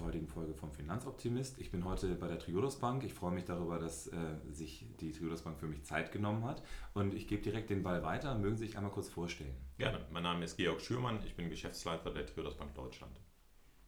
zur 0.00 0.06
heutigen 0.06 0.28
Folge 0.28 0.54
vom 0.54 0.72
Finanzoptimist. 0.72 1.58
Ich 1.58 1.70
bin 1.70 1.84
heute 1.84 2.14
bei 2.14 2.26
der 2.26 2.38
Triodos 2.38 2.78
Bank. 2.78 3.04
Ich 3.04 3.12
freue 3.12 3.32
mich 3.32 3.44
darüber, 3.44 3.78
dass 3.78 4.06
äh, 4.06 4.16
sich 4.48 4.86
die 4.98 5.12
Triodos 5.12 5.42
Bank 5.42 5.58
für 5.58 5.66
mich 5.66 5.84
Zeit 5.84 6.10
genommen 6.10 6.44
hat. 6.44 6.62
Und 6.94 7.12
ich 7.12 7.28
gebe 7.28 7.42
direkt 7.42 7.68
den 7.68 7.82
Ball 7.82 8.02
weiter. 8.02 8.34
Mögen 8.34 8.56
Sie 8.56 8.66
sich 8.66 8.78
einmal 8.78 8.92
kurz 8.92 9.10
vorstellen? 9.10 9.54
Gerne. 9.76 10.06
Mein 10.10 10.22
Name 10.22 10.44
ist 10.46 10.56
Georg 10.56 10.80
Schürmann. 10.80 11.20
Ich 11.26 11.36
bin 11.36 11.50
Geschäftsleiter 11.50 12.10
der 12.10 12.24
Triodos 12.24 12.56
Bank 12.56 12.74
Deutschland. 12.74 13.20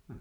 Hm. 0.09 0.21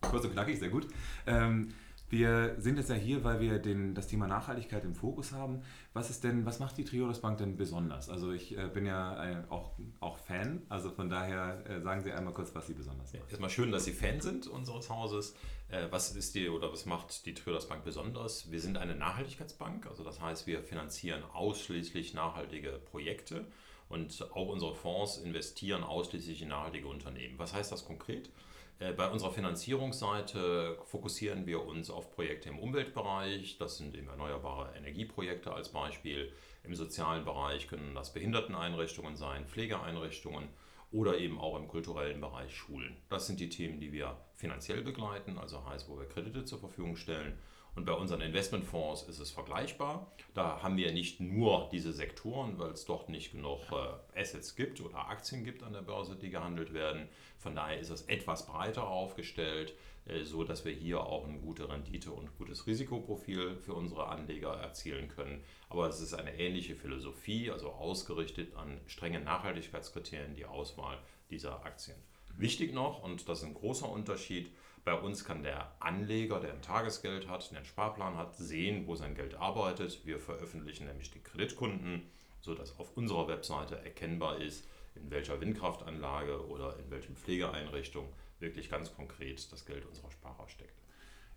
Kurz 0.00 0.24
und 0.24 0.32
knackig, 0.32 0.58
sehr 0.58 0.70
gut. 0.70 0.88
Ähm, 1.26 1.74
wir 2.08 2.54
sind 2.58 2.76
jetzt 2.78 2.90
ja 2.90 2.94
hier, 2.94 3.24
weil 3.24 3.40
wir 3.40 3.58
den, 3.58 3.94
das 3.94 4.06
Thema 4.06 4.26
Nachhaltigkeit 4.26 4.84
im 4.84 4.94
Fokus 4.94 5.32
haben. 5.32 5.62
Was 5.92 6.10
ist 6.10 6.22
denn, 6.22 6.46
was 6.46 6.60
macht 6.60 6.76
die 6.78 6.84
Triodos 6.84 7.20
Bank 7.20 7.38
denn 7.38 7.56
besonders? 7.56 8.08
Also 8.08 8.32
ich 8.32 8.56
äh, 8.56 8.68
bin 8.72 8.86
ja 8.86 9.16
ein, 9.16 9.50
auch, 9.50 9.72
auch 10.00 10.18
Fan, 10.18 10.62
also 10.68 10.90
von 10.90 11.10
daher 11.10 11.64
äh, 11.68 11.80
sagen 11.80 12.02
Sie 12.02 12.12
einmal 12.12 12.32
kurz, 12.32 12.54
was 12.54 12.66
Sie 12.66 12.74
besonders 12.74 13.12
macht. 13.12 13.24
Ja, 13.24 13.28
erstmal 13.28 13.50
schön, 13.50 13.72
dass 13.72 13.84
Sie 13.84 13.92
Fan 13.92 14.20
sind 14.20 14.46
unseres 14.46 14.88
Hauses. 14.88 15.34
Äh, 15.68 15.86
was 15.90 16.14
ist 16.14 16.34
die 16.36 16.48
oder 16.48 16.72
was 16.72 16.86
macht 16.86 17.26
die 17.26 17.34
Triodos 17.34 17.68
Bank 17.68 17.84
besonders? 17.84 18.50
Wir 18.50 18.60
sind 18.60 18.78
eine 18.78 18.94
Nachhaltigkeitsbank, 18.94 19.86
also 19.86 20.04
das 20.04 20.20
heißt, 20.20 20.46
wir 20.46 20.62
finanzieren 20.62 21.24
ausschließlich 21.32 22.14
nachhaltige 22.14 22.80
Projekte 22.90 23.44
und 23.88 24.28
auch 24.32 24.48
unsere 24.48 24.74
Fonds 24.74 25.18
investieren 25.18 25.82
ausschließlich 25.82 26.42
in 26.42 26.48
nachhaltige 26.48 26.86
Unternehmen. 26.86 27.38
Was 27.38 27.52
heißt 27.52 27.72
das 27.72 27.84
konkret? 27.84 28.30
Äh, 28.78 28.92
bei 28.92 29.10
unserer 29.10 29.32
Finanzierungsseite 29.32 30.78
fokussieren 30.84 31.46
wir 31.46 31.64
uns 31.64 31.90
auf 31.90 32.14
Projekte 32.14 32.50
im 32.50 32.58
Umweltbereich. 32.58 33.56
Das 33.58 33.78
sind 33.78 33.96
eben 33.96 34.08
erneuerbare 34.08 34.74
Energieprojekte 34.76 35.52
als 35.52 35.70
Beispiel. 35.70 36.32
Im 36.62 36.74
sozialen 36.74 37.24
Bereich 37.24 37.68
können 37.68 37.94
das 37.94 38.12
Behinderteneinrichtungen 38.12 39.16
sein, 39.16 39.46
Pflegeeinrichtungen 39.46 40.48
oder 40.92 41.18
eben 41.18 41.40
auch 41.40 41.56
im 41.56 41.68
kulturellen 41.68 42.20
Bereich 42.20 42.54
Schulen. 42.54 42.96
Das 43.08 43.26
sind 43.26 43.40
die 43.40 43.48
Themen, 43.48 43.80
die 43.80 43.92
wir 43.92 44.16
finanziell 44.36 44.82
begleiten, 44.82 45.38
also 45.38 45.64
heißt, 45.68 45.88
wo 45.88 45.98
wir 45.98 46.06
Kredite 46.06 46.44
zur 46.44 46.58
Verfügung 46.58 46.96
stellen. 46.96 47.38
Und 47.76 47.84
bei 47.84 47.92
unseren 47.92 48.22
Investmentfonds 48.22 49.02
ist 49.02 49.18
es 49.18 49.30
vergleichbar. 49.30 50.10
Da 50.32 50.62
haben 50.62 50.78
wir 50.78 50.92
nicht 50.92 51.20
nur 51.20 51.68
diese 51.70 51.92
Sektoren, 51.92 52.58
weil 52.58 52.70
es 52.70 52.86
dort 52.86 53.10
nicht 53.10 53.32
genug 53.32 53.60
äh, 53.70 54.18
Assets 54.18 54.56
gibt 54.56 54.80
oder 54.80 55.10
Aktien 55.10 55.44
gibt 55.44 55.62
an 55.62 55.74
der 55.74 55.82
Börse, 55.82 56.16
die 56.16 56.30
gehandelt 56.30 56.72
werden. 56.72 57.06
Von 57.38 57.54
daher 57.54 57.78
ist 57.78 57.90
es 57.90 58.02
etwas 58.02 58.46
breiter 58.46 58.88
aufgestellt, 58.88 59.74
äh, 60.06 60.24
so 60.24 60.42
dass 60.42 60.64
wir 60.64 60.72
hier 60.72 61.00
auch 61.00 61.28
eine 61.28 61.38
gute 61.38 61.68
Rendite 61.68 62.12
und 62.12 62.34
gutes 62.38 62.66
Risikoprofil 62.66 63.56
für 63.56 63.74
unsere 63.74 64.08
Anleger 64.08 64.54
erzielen 64.54 65.08
können. 65.08 65.44
Aber 65.68 65.86
es 65.86 66.00
ist 66.00 66.14
eine 66.14 66.34
ähnliche 66.38 66.76
Philosophie, 66.76 67.50
also 67.50 67.72
ausgerichtet 67.72 68.56
an 68.56 68.80
strenge 68.86 69.20
Nachhaltigkeitskriterien, 69.20 70.34
die 70.34 70.46
Auswahl 70.46 70.98
dieser 71.28 71.62
Aktien. 71.62 71.98
Wichtig 72.38 72.74
noch, 72.74 73.02
und 73.02 73.28
das 73.28 73.38
ist 73.38 73.44
ein 73.44 73.54
großer 73.54 73.88
Unterschied, 73.88 74.50
bei 74.84 74.94
uns 74.94 75.24
kann 75.24 75.42
der 75.42 75.72
Anleger, 75.80 76.38
der 76.38 76.52
ein 76.52 76.62
Tagesgeld 76.62 77.28
hat, 77.28 77.50
der 77.50 77.58
einen 77.58 77.66
Sparplan 77.66 78.16
hat, 78.16 78.36
sehen, 78.36 78.86
wo 78.86 78.94
sein 78.94 79.16
Geld 79.16 79.34
arbeitet. 79.34 80.06
Wir 80.06 80.20
veröffentlichen 80.20 80.86
nämlich 80.86 81.10
die 81.10 81.18
Kreditkunden, 81.18 82.02
sodass 82.40 82.78
auf 82.78 82.96
unserer 82.96 83.26
Webseite 83.26 83.78
erkennbar 83.84 84.40
ist, 84.40 84.64
in 84.94 85.10
welcher 85.10 85.40
Windkraftanlage 85.40 86.46
oder 86.46 86.78
in 86.78 86.90
welchen 86.90 87.16
Pflegeeinrichtung 87.16 88.08
wirklich 88.38 88.70
ganz 88.70 88.94
konkret 88.94 89.50
das 89.50 89.66
Geld 89.66 89.84
unserer 89.86 90.12
Sparer 90.12 90.48
steckt. 90.48 90.78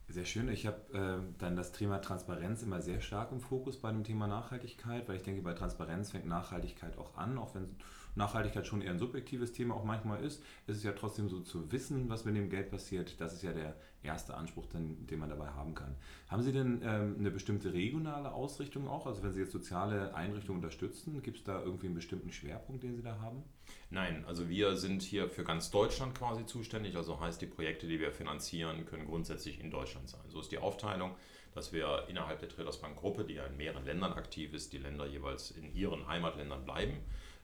Sehr 0.10 0.26
schön. 0.26 0.50
Ich 0.50 0.66
habe 0.66 0.78
äh, 0.94 1.40
dann 1.40 1.56
das 1.56 1.72
Thema 1.72 2.02
Transparenz 2.02 2.64
immer 2.64 2.82
sehr 2.82 3.00
stark 3.00 3.32
im 3.32 3.40
Fokus 3.40 3.78
bei 3.78 3.92
dem 3.92 4.04
Thema 4.04 4.28
Nachhaltigkeit, 4.28 5.08
weil 5.08 5.18
ich 5.18 5.24
denke, 5.24 5.44
bei 5.44 5.54
Transparenz 5.54 6.12
fängt 6.12 6.26
Nachhaltigkeit 6.26 6.98
auch 6.98 7.16
an, 7.16 7.38
auch 7.38 7.54
wenn 7.54 7.76
Nachhaltigkeit 8.16 8.68
schon 8.68 8.82
eher 8.82 8.92
ein 8.92 9.00
subjektives 9.00 9.52
Thema 9.52 9.76
auch 9.76 9.84
manchmal 9.84 10.24
ist, 10.24 10.44
ist 10.68 10.78
es 10.78 10.84
ja 10.84 10.92
trotzdem 10.92 11.30
so 11.30 11.40
zu 11.42 11.72
wissen, 11.72 12.10
was 12.10 12.26
mit 12.26 12.36
dem 12.36 12.50
Geld 12.50 12.70
passiert. 12.72 13.20
Das 13.20 13.34
ist 13.34 13.44
ja 13.44 13.54
der 13.54 13.76
erste 14.02 14.36
Anspruch, 14.36 14.66
den, 14.68 15.06
den 15.08 15.20
man 15.20 15.30
dabei 15.30 15.48
haben 15.50 15.76
kann. 15.76 15.96
Haben 16.28 16.44
Sie 16.44 16.52
denn 16.52 16.82
ähm, 16.84 17.16
eine 17.20 17.32
bestimmte 17.32 17.74
regionale 17.74 18.32
Ausrichtung 18.32 18.88
auch? 18.88 19.06
Also 19.06 19.24
wenn 19.24 19.34
Sie 19.34 19.42
jetzt 19.42 19.52
soziale 19.52 20.14
Einrichtungen 20.16 20.60
unterstützen, 20.60 21.22
gibt 21.22 21.38
es 21.38 21.44
da 21.44 21.62
irgendwie 21.62 21.88
einen 21.88 21.96
bestimmten 21.96 22.32
Schwerpunkt, 22.32 22.84
den 22.84 22.96
Sie 22.96 23.04
da 23.04 23.20
haben? 23.20 23.44
Nein, 23.90 24.24
also 24.26 24.48
wir 24.50 24.76
sind 24.78 25.02
hier 25.02 25.30
für 25.30 25.44
ganz 25.44 25.70
Deutschland 25.72 26.16
quasi 26.16 26.46
zuständig. 26.46 26.96
Also 26.96 27.20
heißt, 27.20 27.42
die 27.42 27.48
Projekte, 27.48 27.88
die 27.88 28.00
wir 28.00 28.12
finanzieren, 28.12 28.86
können 28.86 29.06
grundsätzlich 29.06 29.60
in 29.60 29.70
Deutschland 29.70 30.10
sein. 30.10 30.22
So 30.28 30.40
ist 30.40 30.52
die 30.52 30.60
Aufteilung, 30.60 31.16
dass 31.54 31.74
wir 31.74 32.06
innerhalb 32.08 32.40
der 32.40 32.50
Traders 32.50 32.80
Bank 32.80 32.98
Gruppe, 32.98 33.26
die 33.26 33.34
ja 33.34 33.46
in 33.46 33.58
mehreren 33.58 33.86
Ländern 33.86 34.14
aktiv 34.14 34.54
ist, 34.54 34.72
die 34.72 34.78
Länder 34.78 35.08
jeweils 35.08 35.52
in 35.52 35.74
ihren 35.74 36.08
Heimatländern 36.08 36.64
bleiben. 36.64 36.98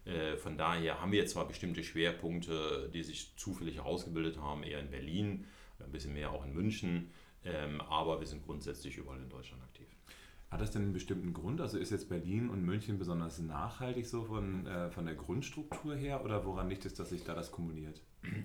Äh, 0.05 0.37
von 0.37 0.57
daher 0.57 1.01
haben 1.01 1.11
wir 1.11 1.25
zwar 1.25 1.47
bestimmte 1.47 1.83
Schwerpunkte, 1.83 2.89
die 2.93 3.03
sich 3.03 3.35
zufällig 3.35 3.77
herausgebildet 3.77 4.37
haben, 4.37 4.63
eher 4.63 4.79
in 4.79 4.89
Berlin, 4.89 5.45
ein 5.79 5.91
bisschen 5.91 6.13
mehr 6.13 6.31
auch 6.31 6.45
in 6.45 6.53
München, 6.53 7.11
ähm, 7.43 7.81
aber 7.81 8.19
wir 8.19 8.27
sind 8.27 8.43
grundsätzlich 8.43 8.97
überall 8.97 9.21
in 9.21 9.29
Deutschland 9.29 9.61
aktiv. 9.63 9.87
Hat 10.55 10.61
das 10.61 10.71
denn 10.71 10.83
einen 10.83 10.93
bestimmten 10.93 11.33
Grund? 11.33 11.59
Also 11.59 11.77
ist 11.77 11.91
jetzt 11.91 12.07
Berlin 12.07 12.49
und 12.49 12.63
München 12.63 12.97
besonders 12.97 13.39
nachhaltig 13.39 14.07
so 14.07 14.23
von, 14.23 14.65
äh, 14.65 14.89
von 14.89 15.05
der 15.05 15.15
Grundstruktur 15.15 15.97
her 15.97 16.23
oder 16.23 16.45
woran 16.45 16.69
liegt 16.69 16.85
es, 16.85 16.93
dass 16.93 17.09
sich 17.09 17.25
da 17.25 17.35
das 17.35 17.51
kombiniert? 17.51 18.01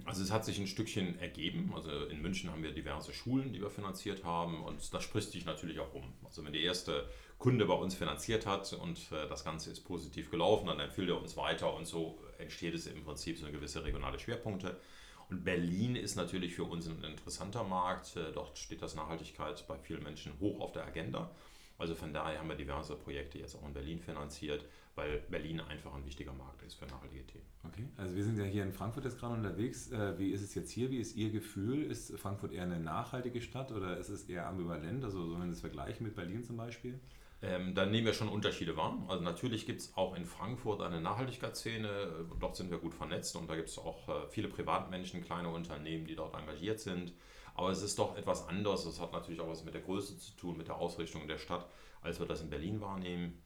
Also 0.07 0.25
es 0.25 0.33
hat 0.33 0.45
sich 0.45 0.59
ein 0.59 0.67
Stückchen 0.67 1.21
ergeben. 1.21 1.71
Also 1.73 2.07
in 2.07 2.21
München 2.21 2.51
haben 2.51 2.65
wir 2.65 2.73
diverse 2.73 3.13
Schulen, 3.13 3.53
die 3.53 3.61
wir 3.61 3.71
finanziert 3.71 4.25
haben 4.25 4.61
und 4.65 4.93
das 4.93 5.05
spricht 5.05 5.31
sich 5.31 5.45
natürlich 5.45 5.79
auch 5.79 5.95
um. 5.95 6.13
Also 6.25 6.45
wenn 6.45 6.53
die 6.53 6.65
erste 6.65 7.09
Kunde 7.39 7.65
bei 7.65 7.75
uns 7.75 7.95
finanziert 7.95 8.45
hat 8.45 8.73
und 8.73 8.99
äh, 9.13 9.29
das 9.29 9.45
Ganze 9.45 9.71
ist 9.71 9.83
positiv 9.83 10.33
gelaufen, 10.33 10.67
dann 10.67 10.81
empfiehlt 10.81 11.11
er 11.11 11.23
uns 11.23 11.37
weiter 11.37 11.73
und 11.73 11.87
so 11.87 12.19
entsteht 12.39 12.75
es 12.75 12.89
im 12.89 13.05
Prinzip 13.05 13.39
so 13.39 13.47
eine 13.47 13.55
gewisse 13.55 13.85
regionale 13.85 14.19
Schwerpunkte. 14.19 14.81
Und 15.29 15.45
Berlin 15.45 15.95
ist 15.95 16.17
natürlich 16.17 16.57
für 16.57 16.65
uns 16.65 16.89
ein 16.89 17.05
interessanter 17.05 17.63
Markt. 17.63 18.17
Äh, 18.17 18.33
dort 18.33 18.59
steht 18.59 18.83
das 18.83 18.97
Nachhaltigkeit 18.97 19.65
bei 19.69 19.79
vielen 19.79 20.03
Menschen 20.03 20.33
hoch 20.41 20.59
auf 20.59 20.73
der 20.73 20.85
Agenda. 20.85 21.31
Also 21.81 21.95
von 21.95 22.13
daher 22.13 22.39
haben 22.39 22.49
wir 22.49 22.57
diverse 22.57 22.95
Projekte 22.95 23.39
jetzt 23.39 23.57
auch 23.57 23.67
in 23.67 23.73
Berlin 23.73 23.99
finanziert, 23.99 24.65
weil 24.95 25.19
Berlin 25.31 25.61
einfach 25.61 25.95
ein 25.95 26.05
wichtiger 26.05 26.33
Markt 26.33 26.63
ist 26.63 26.75
für 26.75 26.87
nachhaltige 26.87 27.27
Themen. 27.27 27.47
Okay, 27.65 27.89
also 27.97 28.15
wir 28.15 28.25
sind 28.25 28.39
ja 28.39 28.45
hier 28.45 28.63
in 28.63 28.73
Frankfurt 28.73 29.05
jetzt 29.05 29.19
gerade 29.19 29.35
unterwegs. 29.35 29.91
Äh, 29.91 30.19
wie 30.19 30.31
ist 30.31 30.43
es 30.43 30.55
jetzt 30.55 30.71
hier? 30.71 30.91
Wie 30.91 30.99
ist 30.99 31.17
Ihr 31.17 31.31
Gefühl? 31.31 31.91
Ist 31.91 32.17
Frankfurt 32.19 32.53
eher 32.53 32.65
eine 32.65 32.79
nachhaltige 32.79 33.41
Stadt 33.41 33.73
oder 33.73 33.97
ist 33.97 34.11
es 34.11 34.25
eher 34.29 34.47
ambivalent? 34.47 35.03
Also 35.05 35.27
so 35.27 35.41
wenn 35.41 35.49
Sie 35.49 35.55
es 35.55 35.61
vergleichen 35.61 36.05
mit 36.05 36.15
Berlin 36.15 36.45
zum 36.45 36.57
Beispiel? 36.57 37.01
Ähm, 37.43 37.75
dann 37.75 37.91
nehmen 37.91 38.05
wir 38.07 38.13
schon 38.13 38.29
Unterschiede 38.29 38.77
wahr. 38.77 38.99
Also 39.09 39.25
natürlich 39.25 39.65
gibt 39.65 39.81
es 39.81 39.97
auch 39.97 40.15
in 40.15 40.27
Frankfurt 40.27 40.83
eine 40.83 41.01
Nachhaltigkeitsszene. 41.01 42.27
Dort 42.39 42.57
sind 42.57 42.71
wir 42.71 42.79
gut 42.79 42.93
vernetzt 42.93 43.35
und 43.37 43.49
da 43.49 43.57
gibt 43.57 43.71
es 43.71 43.79
auch 43.79 44.09
äh, 44.09 44.29
viele 44.29 44.49
Privatmenschen, 44.49 45.25
kleine 45.25 45.49
Unternehmen, 45.49 46.07
die 46.07 46.17
dort 46.17 46.35
engagiert 46.35 46.81
sind. 46.81 47.15
Aber 47.61 47.69
es 47.69 47.83
ist 47.83 47.99
doch 47.99 48.17
etwas 48.17 48.49
anders. 48.49 48.87
Das 48.87 48.99
hat 49.03 49.13
natürlich 49.13 49.39
auch 49.39 49.49
was 49.49 49.65
mit 49.65 49.75
der 49.75 49.83
Größe 49.83 50.19
zu 50.19 50.35
tun, 50.35 50.57
mit 50.57 50.69
der 50.69 50.77
Ausrichtung 50.77 51.29
der 51.29 51.37
Stadt, 51.37 51.67
als 52.01 52.19
wir 52.19 52.25
das 52.25 52.41
in 52.41 52.49
Berlin 52.49 52.81
wahrnehmen. 52.81 53.39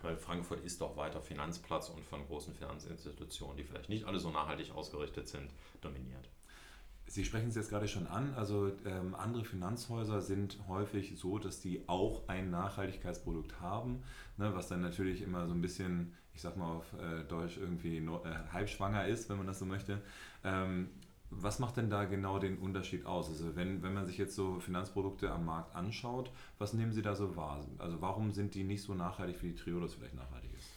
Weil 0.00 0.16
Frankfurt 0.16 0.64
ist 0.64 0.80
doch 0.80 0.96
weiter 0.96 1.20
Finanzplatz 1.20 1.90
und 1.90 2.02
von 2.06 2.26
großen 2.26 2.54
Finanzinstitutionen, 2.54 3.58
die 3.58 3.64
vielleicht 3.64 3.90
nicht 3.90 4.06
alle 4.06 4.18
so 4.18 4.30
nachhaltig 4.30 4.74
ausgerichtet 4.74 5.28
sind, 5.28 5.50
dominiert. 5.82 6.30
Sie 7.04 7.22
sprechen 7.22 7.50
es 7.50 7.54
jetzt 7.54 7.68
gerade 7.68 7.86
schon 7.86 8.06
an. 8.06 8.32
Also 8.32 8.72
ähm, 8.86 9.14
andere 9.14 9.44
Finanzhäuser 9.44 10.22
sind 10.22 10.56
häufig 10.66 11.18
so, 11.18 11.38
dass 11.38 11.60
die 11.60 11.86
auch 11.86 12.28
ein 12.28 12.50
Nachhaltigkeitsprodukt 12.50 13.60
haben, 13.60 14.02
ne, 14.38 14.54
was 14.54 14.68
dann 14.68 14.80
natürlich 14.80 15.20
immer 15.20 15.46
so 15.46 15.52
ein 15.52 15.60
bisschen, 15.60 16.14
ich 16.32 16.40
sag 16.40 16.56
mal 16.56 16.76
auf 16.76 16.94
äh, 16.94 17.24
Deutsch 17.24 17.58
irgendwie 17.58 18.00
no, 18.00 18.24
äh, 18.24 18.52
halbschwanger 18.54 19.06
ist, 19.06 19.28
wenn 19.28 19.36
man 19.36 19.46
das 19.46 19.58
so 19.58 19.66
möchte. 19.66 20.00
Ähm, 20.44 20.88
was 21.30 21.58
macht 21.60 21.76
denn 21.76 21.90
da 21.90 22.04
genau 22.04 22.38
den 22.38 22.58
Unterschied 22.58 23.06
aus? 23.06 23.28
Also 23.28 23.54
wenn, 23.56 23.82
wenn 23.82 23.94
man 23.94 24.06
sich 24.06 24.18
jetzt 24.18 24.34
so 24.34 24.58
Finanzprodukte 24.58 25.30
am 25.30 25.44
Markt 25.44 25.74
anschaut, 25.74 26.30
was 26.58 26.72
nehmen 26.72 26.92
Sie 26.92 27.02
da 27.02 27.14
so 27.14 27.36
wahr? 27.36 27.64
Also 27.78 28.00
warum 28.00 28.32
sind 28.32 28.54
die 28.54 28.64
nicht 28.64 28.82
so 28.82 28.94
nachhaltig, 28.94 29.42
wie 29.42 29.52
die 29.52 29.54
Triodos 29.54 29.94
vielleicht 29.94 30.14
nachhaltig 30.14 30.52
ist? 30.54 30.68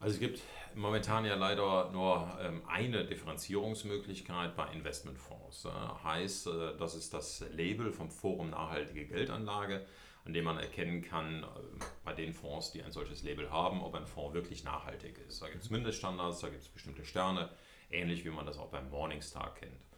Also 0.00 0.14
es 0.14 0.20
gibt 0.20 0.42
momentan 0.74 1.24
ja 1.24 1.36
leider 1.36 1.92
nur 1.92 2.28
ähm, 2.40 2.62
eine 2.66 3.04
Differenzierungsmöglichkeit 3.04 4.56
bei 4.56 4.66
Investmentfonds. 4.72 5.68
heißt, 6.02 6.48
äh, 6.48 6.76
das 6.76 6.96
ist 6.96 7.14
das 7.14 7.44
Label 7.52 7.92
vom 7.92 8.10
Forum 8.10 8.50
Nachhaltige 8.50 9.06
Geldanlage, 9.06 9.86
an 10.24 10.32
dem 10.32 10.44
man 10.44 10.58
erkennen 10.58 11.02
kann, 11.02 11.44
äh, 11.44 11.46
bei 12.04 12.14
den 12.14 12.32
Fonds, 12.32 12.72
die 12.72 12.82
ein 12.82 12.90
solches 12.90 13.22
Label 13.22 13.48
haben, 13.52 13.80
ob 13.80 13.94
ein 13.94 14.06
Fonds 14.08 14.34
wirklich 14.34 14.64
nachhaltig 14.64 15.18
ist. 15.28 15.40
Da 15.40 15.48
gibt 15.48 15.62
es 15.62 15.70
Mindeststandards, 15.70 16.40
da 16.40 16.48
gibt 16.48 16.62
es 16.62 16.68
bestimmte 16.68 17.04
Sterne, 17.04 17.48
ähnlich 17.88 18.24
wie 18.24 18.30
man 18.30 18.44
das 18.44 18.58
auch 18.58 18.70
beim 18.70 18.90
Morningstar 18.90 19.54
kennt. 19.54 19.91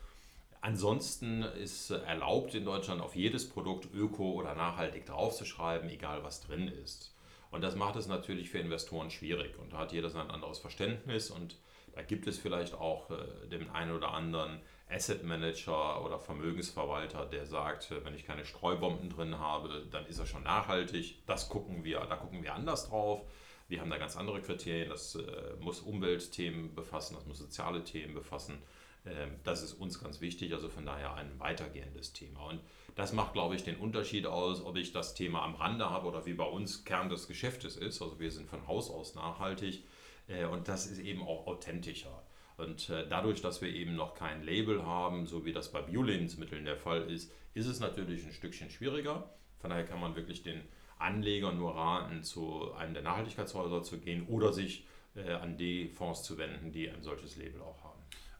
Ansonsten 0.65 1.43
ist 1.43 1.91
erlaubt 1.91 2.55
in 2.55 2.65
Deutschland 2.65 3.03
auf 3.03 3.15
jedes 3.15 3.47
Produkt 3.47 3.87
öko 3.93 4.33
oder 4.33 4.55
nachhaltig 4.55 5.05
draufzuschreiben, 5.05 5.91
egal 5.91 6.25
was 6.25 6.41
drin 6.41 6.69
ist. 6.69 7.15
Und 7.51 7.61
das 7.61 7.77
macht 7.77 7.97
es 7.97 8.07
natürlich 8.07 8.49
für 8.49 8.61
Investoren 8.61 9.11
schwierig 9.11 9.59
und 9.59 9.75
da 9.75 9.81
hat 9.81 9.93
jeder 9.93 10.09
sein 10.09 10.31
anderes 10.31 10.61
Verständnis 10.61 11.31
und 11.31 11.59
da 11.95 12.01
gibt 12.01 12.27
es 12.27 12.39
vielleicht 12.39 12.73
auch 12.73 13.11
äh, 13.11 13.47
den 13.49 13.69
einen 13.73 13.95
oder 13.95 14.15
anderen 14.15 14.59
Asset 14.89 15.23
Manager 15.23 16.03
oder 16.03 16.19
Vermögensverwalter, 16.19 17.27
der 17.27 17.45
sagt, 17.45 17.91
äh, 17.91 18.03
wenn 18.03 18.15
ich 18.15 18.25
keine 18.25 18.47
Streubomben 18.47 19.11
drin 19.11 19.39
habe, 19.39 19.87
dann 19.91 20.07
ist 20.07 20.19
er 20.19 20.25
schon 20.25 20.45
nachhaltig. 20.45 21.19
Das 21.27 21.51
gucken 21.51 21.85
wir, 21.85 22.01
da 22.09 22.17
gucken 22.17 22.43
wir 22.43 22.55
anders 22.55 22.89
drauf. 22.89 23.21
Wir 23.69 23.83
haben 23.83 23.91
da 23.91 23.99
ganz 23.99 24.17
andere 24.17 24.41
Kriterien. 24.41 24.89
Das 24.89 25.15
äh, 25.17 25.57
muss 25.61 25.81
Umweltthemen 25.81 26.75
befassen, 26.75 27.17
das 27.17 27.27
muss 27.27 27.37
soziale 27.37 27.85
Themen 27.85 28.15
befassen. 28.15 28.63
Ähm, 29.07 29.31
das 29.45 29.63
ist 29.63 29.75
uns 29.75 30.03
ganz 30.03 30.21
wichtig, 30.21 30.53
also 30.53 30.69
von 30.69 30.87
daher 30.87 31.15
ein 31.15 31.39
weitergehendes 31.39 32.13
Thema. 32.13 32.47
Und 32.47 32.61
das 32.95 33.13
macht, 33.13 33.33
glaube 33.33 33.55
ich, 33.55 33.65
den 33.65 33.77
Unterschied 33.77 34.27
aus, 34.27 34.65
ob 34.65 34.77
ich 34.77 34.93
das 34.93 35.15
Thema 35.15 35.43
am 35.43 35.55
Rande 35.55 35.91
habe 35.91 36.07
oder 36.07 36.27
wie 36.27 36.35
bei 36.35 36.45
uns 36.45 36.85
Kern 36.85 37.09
des 37.09 37.29
Geschäftes 37.29 37.77
ist. 37.77 38.01
Also 38.01 38.21
wir 38.21 38.31
sind 38.31 38.49
von 38.49 38.67
Haus 38.67 38.91
aus 38.91 39.15
nachhaltig 39.15 39.85
äh, 40.29 40.45
und 40.45 40.69
das 40.69 40.87
ist 40.87 40.99
eben 40.99 41.23
auch 41.23 41.47
authentischer. 41.47 42.23
Und 42.57 42.89
äh, 42.89 43.07
dadurch, 43.09 43.43
dass 43.43 43.63
wir 43.63 43.69
eben 43.69 43.97
noch 43.97 44.15
kein 44.15 44.45
Label 44.45 44.85
haben, 44.87 45.27
so 45.27 45.45
wie 45.45 45.53
das 45.53 45.73
bei 45.73 45.83
Bio-Lebensmitteln 45.83 46.65
der 46.65 46.77
Fall 46.77 47.11
ist, 47.11 47.33
ist 47.53 47.67
es 47.67 47.81
natürlich 47.81 48.25
ein 48.25 48.33
Stückchen 48.33 48.71
schwieriger. 48.71 49.29
Von 49.59 49.71
daher 49.71 49.85
kann 49.85 50.01
man 50.01 50.15
wirklich 50.15 50.43
den 50.43 50.61
Anlegern 50.99 51.59
nur 51.59 51.75
raten, 51.75 52.23
zu 52.23 52.73
einem 52.75 52.95
der 52.95 53.03
Nachhaltigkeitshäuser 53.03 53.83
zu 53.83 53.99
gehen 53.99 54.27
oder 54.29 54.53
sich 54.53 54.87
äh, 55.17 55.33
an 55.33 55.57
die 55.57 55.89
Fonds 55.89 56.23
zu 56.23 56.39
wenden, 56.39 56.71
die 56.71 56.89
ein 56.89 57.03
solches 57.03 57.37
Label 57.37 57.61
auch 57.61 57.83
haben. 57.83 57.94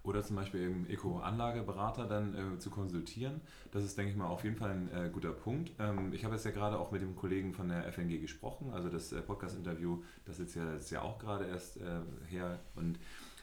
Oder 0.05 0.23
zum 0.23 0.37
Beispiel 0.37 0.63
im 0.63 0.87
Eco-Anlageberater 0.89 2.07
dann 2.07 2.35
äh, 2.35 2.59
zu 2.59 2.71
konsultieren. 2.71 3.41
Das 3.73 3.83
ist, 3.83 3.97
denke 3.97 4.13
ich 4.13 4.17
mal, 4.17 4.27
auf 4.27 4.45
jeden 4.45 4.57
Fall 4.57 4.71
ein 4.71 4.91
äh, 4.93 5.11
guter 5.11 5.33
Punkt. 5.33 5.73
Ähm, 5.79 6.13
ich 6.13 6.25
habe 6.25 6.35
jetzt 6.35 6.45
ja 6.45 6.51
gerade 6.51 6.79
auch 6.79 6.93
mit 6.93 7.03
dem 7.03 7.17
Kollegen 7.17 7.55
von 7.55 7.69
der 7.69 7.91
FNG 7.91 8.21
gesprochen, 8.21 8.71
also 8.73 8.91
das 8.91 9.13
äh, 9.13 9.23
Podcast-Interview, 9.23 10.03
das 10.27 10.39
ist 10.39 10.55
ja, 10.55 10.75
ist 10.75 10.91
ja 10.91 11.01
auch 11.01 11.19
gerade 11.19 11.47
erst 11.47 11.79
äh, 11.79 12.01
her 12.29 12.61
und 12.77 12.99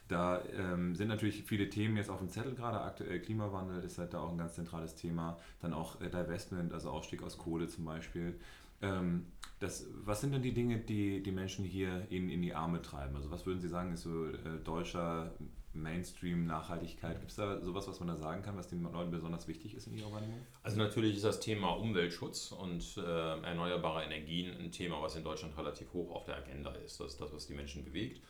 da 0.07 0.41
ähm, 0.57 0.93
sind 0.93 1.07
natürlich 1.07 1.43
viele 1.43 1.69
Themen 1.69 1.95
jetzt 1.95 2.09
auf 2.09 2.19
dem 2.19 2.27
Zettel 2.27 2.53
gerade. 2.53 2.81
Aktuell 2.81 3.21
Klimawandel 3.21 3.81
ist 3.81 3.97
halt 3.97 4.13
da 4.13 4.19
auch 4.19 4.31
ein 4.31 4.37
ganz 4.37 4.55
zentrales 4.55 4.95
Thema. 4.95 5.39
Dann 5.61 5.73
auch 5.73 6.01
äh, 6.01 6.09
Divestment, 6.09 6.73
also 6.73 6.89
Ausstieg 6.89 7.23
aus 7.23 7.37
Kohle 7.37 7.69
zum 7.69 7.85
Beispiel. 7.85 8.37
Ähm, 8.81 9.27
das, 9.59 9.87
was 10.03 10.19
sind 10.19 10.33
denn 10.33 10.41
die 10.41 10.53
Dinge, 10.53 10.79
die 10.79 11.23
die 11.23 11.31
Menschen 11.31 11.63
hier 11.63 12.07
in, 12.09 12.29
in 12.29 12.41
die 12.41 12.53
Arme 12.53 12.81
treiben? 12.81 13.15
Also 13.15 13.31
was 13.31 13.45
würden 13.45 13.61
Sie 13.61 13.69
sagen, 13.69 13.93
ist 13.93 14.01
so 14.01 14.25
äh, 14.25 14.59
deutscher 14.65 15.31
Mainstream-Nachhaltigkeit? 15.73 17.19
Gibt 17.19 17.31
es 17.31 17.37
da 17.37 17.61
sowas, 17.61 17.87
was 17.87 17.99
man 17.99 18.09
da 18.09 18.15
sagen 18.15 18.41
kann, 18.41 18.57
was 18.57 18.67
den 18.67 18.83
Leuten 18.83 19.11
besonders 19.11 19.47
wichtig 19.47 19.75
ist 19.75 19.87
in 19.87 19.97
Ihrer 19.97 20.11
Wahrnehmung? 20.11 20.39
Also 20.63 20.77
natürlich 20.77 21.15
ist 21.15 21.25
das 21.25 21.39
Thema 21.39 21.69
Umweltschutz 21.71 22.51
und 22.51 22.97
äh, 22.97 23.01
erneuerbare 23.01 24.03
Energien 24.03 24.55
ein 24.57 24.71
Thema, 24.71 25.01
was 25.01 25.15
in 25.15 25.23
Deutschland 25.23 25.57
relativ 25.57 25.93
hoch 25.93 26.11
auf 26.11 26.25
der 26.25 26.37
Agenda 26.37 26.71
ist. 26.75 26.99
Das 26.99 27.13
ist 27.13 27.21
das, 27.21 27.33
was 27.33 27.47
die 27.47 27.53
Menschen 27.53 27.85
bewegt. 27.85 28.21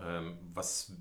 Ähm, 0.00 0.38
was 0.52 0.92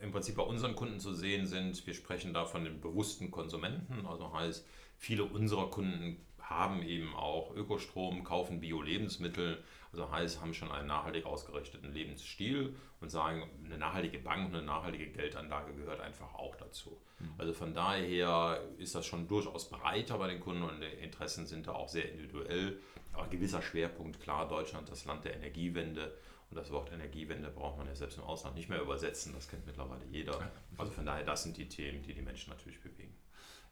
im 0.00 0.12
Prinzip 0.12 0.36
bei 0.36 0.42
unseren 0.42 0.76
Kunden 0.76 1.00
zu 1.00 1.12
sehen 1.14 1.46
sind, 1.46 1.86
wir 1.86 1.94
sprechen 1.94 2.32
da 2.32 2.44
von 2.44 2.64
den 2.64 2.80
bewussten 2.80 3.30
Konsumenten, 3.30 4.06
also 4.06 4.32
heißt, 4.32 4.64
viele 4.96 5.24
unserer 5.24 5.70
Kunden 5.70 6.24
haben 6.48 6.82
eben 6.82 7.14
auch 7.14 7.54
Ökostrom, 7.54 8.24
kaufen 8.24 8.60
Bio-Lebensmittel, 8.60 9.62
also 9.92 10.10
heißt, 10.10 10.40
haben 10.40 10.54
schon 10.54 10.70
einen 10.70 10.86
nachhaltig 10.86 11.26
ausgerichteten 11.26 11.92
Lebensstil 11.92 12.74
und 13.00 13.10
sagen, 13.10 13.48
eine 13.64 13.78
nachhaltige 13.78 14.18
Bank 14.18 14.48
und 14.48 14.54
eine 14.54 14.64
nachhaltige 14.64 15.08
Geldanlage 15.08 15.74
gehört 15.74 16.00
einfach 16.00 16.34
auch 16.34 16.56
dazu. 16.56 17.00
Mhm. 17.18 17.34
Also 17.38 17.52
von 17.52 17.74
daher 17.74 18.62
ist 18.78 18.94
das 18.94 19.06
schon 19.06 19.28
durchaus 19.28 19.68
breiter 19.68 20.18
bei 20.18 20.28
den 20.28 20.40
Kunden 20.40 20.62
und 20.62 20.80
die 20.80 21.04
Interessen 21.04 21.46
sind 21.46 21.66
da 21.66 21.72
auch 21.72 21.88
sehr 21.88 22.10
individuell. 22.10 22.78
Aber 23.12 23.24
ein 23.24 23.30
gewisser 23.30 23.62
Schwerpunkt, 23.62 24.20
klar, 24.20 24.48
Deutschland, 24.48 24.90
das 24.90 25.04
Land 25.04 25.24
der 25.24 25.34
Energiewende 25.34 26.16
und 26.50 26.56
das 26.56 26.70
Wort 26.70 26.92
Energiewende 26.92 27.50
braucht 27.50 27.76
man 27.78 27.86
ja 27.86 27.94
selbst 27.94 28.16
im 28.16 28.24
Ausland 28.24 28.56
nicht 28.56 28.68
mehr 28.68 28.80
übersetzen, 28.80 29.34
das 29.34 29.48
kennt 29.48 29.66
mittlerweile 29.66 30.04
jeder. 30.10 30.50
Also 30.78 30.92
von 30.92 31.04
daher, 31.04 31.24
das 31.24 31.42
sind 31.42 31.56
die 31.56 31.68
Themen, 31.68 32.02
die 32.02 32.14
die 32.14 32.22
Menschen 32.22 32.50
natürlich 32.50 32.80
bewegen. 32.80 33.14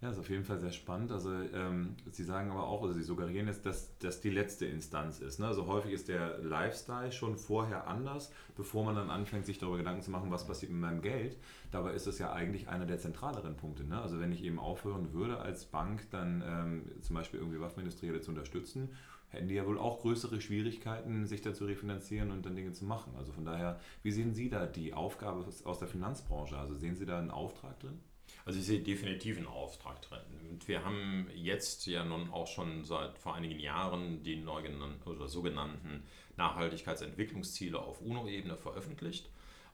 Ja, 0.02 0.10
ist 0.10 0.18
auf 0.18 0.28
jeden 0.28 0.44
Fall 0.44 0.58
sehr 0.58 0.72
spannend. 0.72 1.10
Also 1.10 1.30
ähm, 1.32 1.96
Sie 2.10 2.22
sagen 2.22 2.50
aber 2.50 2.66
auch, 2.66 2.82
also 2.82 2.92
Sie 2.92 3.02
suggerieren 3.02 3.46
jetzt, 3.46 3.64
dass 3.64 3.96
das 3.98 4.20
die 4.20 4.28
letzte 4.28 4.66
Instanz 4.66 5.20
ist. 5.20 5.40
Ne? 5.40 5.46
Also 5.46 5.66
häufig 5.66 5.92
ist 5.92 6.08
der 6.08 6.38
Lifestyle 6.38 7.12
schon 7.12 7.38
vorher 7.38 7.86
anders, 7.86 8.30
bevor 8.56 8.84
man 8.84 8.94
dann 8.94 9.08
anfängt, 9.08 9.46
sich 9.46 9.58
darüber 9.58 9.78
Gedanken 9.78 10.02
zu 10.02 10.10
machen, 10.10 10.30
was 10.30 10.46
passiert 10.46 10.70
mit 10.70 10.82
meinem 10.82 11.00
Geld. 11.00 11.38
Dabei 11.70 11.94
ist 11.94 12.06
es 12.06 12.18
ja 12.18 12.30
eigentlich 12.30 12.68
einer 12.68 12.84
der 12.84 12.98
zentraleren 12.98 13.56
Punkte. 13.56 13.84
Ne? 13.84 13.98
Also 13.98 14.20
wenn 14.20 14.32
ich 14.32 14.44
eben 14.44 14.58
aufhören 14.58 15.14
würde 15.14 15.38
als 15.38 15.64
Bank, 15.64 16.10
dann 16.10 16.44
ähm, 16.46 17.02
zum 17.02 17.16
Beispiel 17.16 17.40
irgendwie 17.40 17.60
Waffenindustrie 17.60 18.20
zu 18.20 18.30
unterstützen 18.30 18.90
hätten 19.28 19.48
die 19.48 19.54
ja 19.54 19.66
wohl 19.66 19.78
auch 19.78 20.00
größere 20.00 20.40
Schwierigkeiten, 20.40 21.26
sich 21.26 21.42
da 21.42 21.52
zu 21.52 21.64
refinanzieren 21.64 22.30
und 22.30 22.46
dann 22.46 22.54
Dinge 22.54 22.72
zu 22.72 22.84
machen. 22.84 23.12
Also 23.18 23.32
von 23.32 23.44
daher, 23.44 23.80
wie 24.02 24.12
sehen 24.12 24.32
Sie 24.32 24.48
da 24.48 24.66
die 24.66 24.94
Aufgabe 24.94 25.44
aus 25.64 25.78
der 25.80 25.88
Finanzbranche? 25.88 26.56
Also 26.56 26.74
sehen 26.74 26.94
Sie 26.94 27.06
da 27.06 27.18
einen 27.18 27.32
Auftrag 27.32 27.78
drin? 27.80 27.98
Also 28.46 28.60
ich 28.60 28.66
sehe 28.66 28.80
definitiv 28.80 29.38
einen 29.38 29.48
Auftrag 29.48 30.00
drin. 30.02 30.20
Und 30.48 30.68
wir 30.68 30.84
haben 30.84 31.28
jetzt 31.34 31.84
ja 31.86 32.04
nun 32.04 32.30
auch 32.30 32.46
schon 32.46 32.84
seit 32.84 33.18
vor 33.18 33.34
einigen 33.34 33.58
Jahren 33.58 34.22
die 34.22 34.36
neu 34.36 34.62
genannten 34.62 35.10
oder 35.10 35.26
sogenannten 35.26 36.04
Nachhaltigkeitsentwicklungsziele 36.36 37.76
auf 37.76 38.00
UNO-Ebene 38.00 38.56
veröffentlicht. 38.56 39.28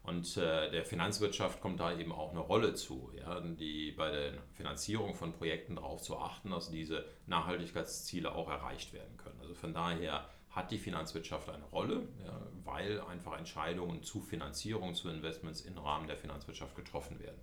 Und 0.05 0.39
äh, 0.39 0.71
der 0.71 0.87
Finanzwirtschaft 0.87 1.61
kommt 1.61 1.81
da 1.81 1.97
eben 1.97 2.13
auch 2.13 2.31
eine 2.31 2.41
Rolle 2.41 2.73
zu, 2.73 3.13
ja, 3.15 3.41
die 3.41 3.93
bei 3.93 4.11
der 4.11 4.33
Finanzierung 4.55 5.15
von 5.15 5.35
Projekten 5.35 5.77
darauf 5.77 6.01
zu 6.01 6.17
achten, 6.17 6.51
dass 6.51 6.71
diese 6.71 7.05
Nachhaltigkeitsziele 7.27 8.35
auch 8.35 8.49
erreicht 8.49 8.95
werden 8.95 9.19
können. 9.19 9.39
Also 9.43 9.53
von 9.53 9.75
daher 9.75 10.27
hat 10.49 10.71
die 10.71 10.79
Finanzwirtschaft 10.79 11.51
eine 11.51 11.65
Rolle, 11.65 12.09
ja, 12.25 12.41
weil 12.65 13.03
einfach 13.03 13.39
Entscheidungen 13.39 14.03
zu 14.03 14.23
Finanzierung, 14.23 14.95
zu 14.95 15.11
Investments 15.11 15.61
im 15.61 15.77
Rahmen 15.77 16.07
der 16.07 16.17
Finanzwirtschaft 16.17 16.75
getroffen 16.75 17.21
werden. 17.21 17.39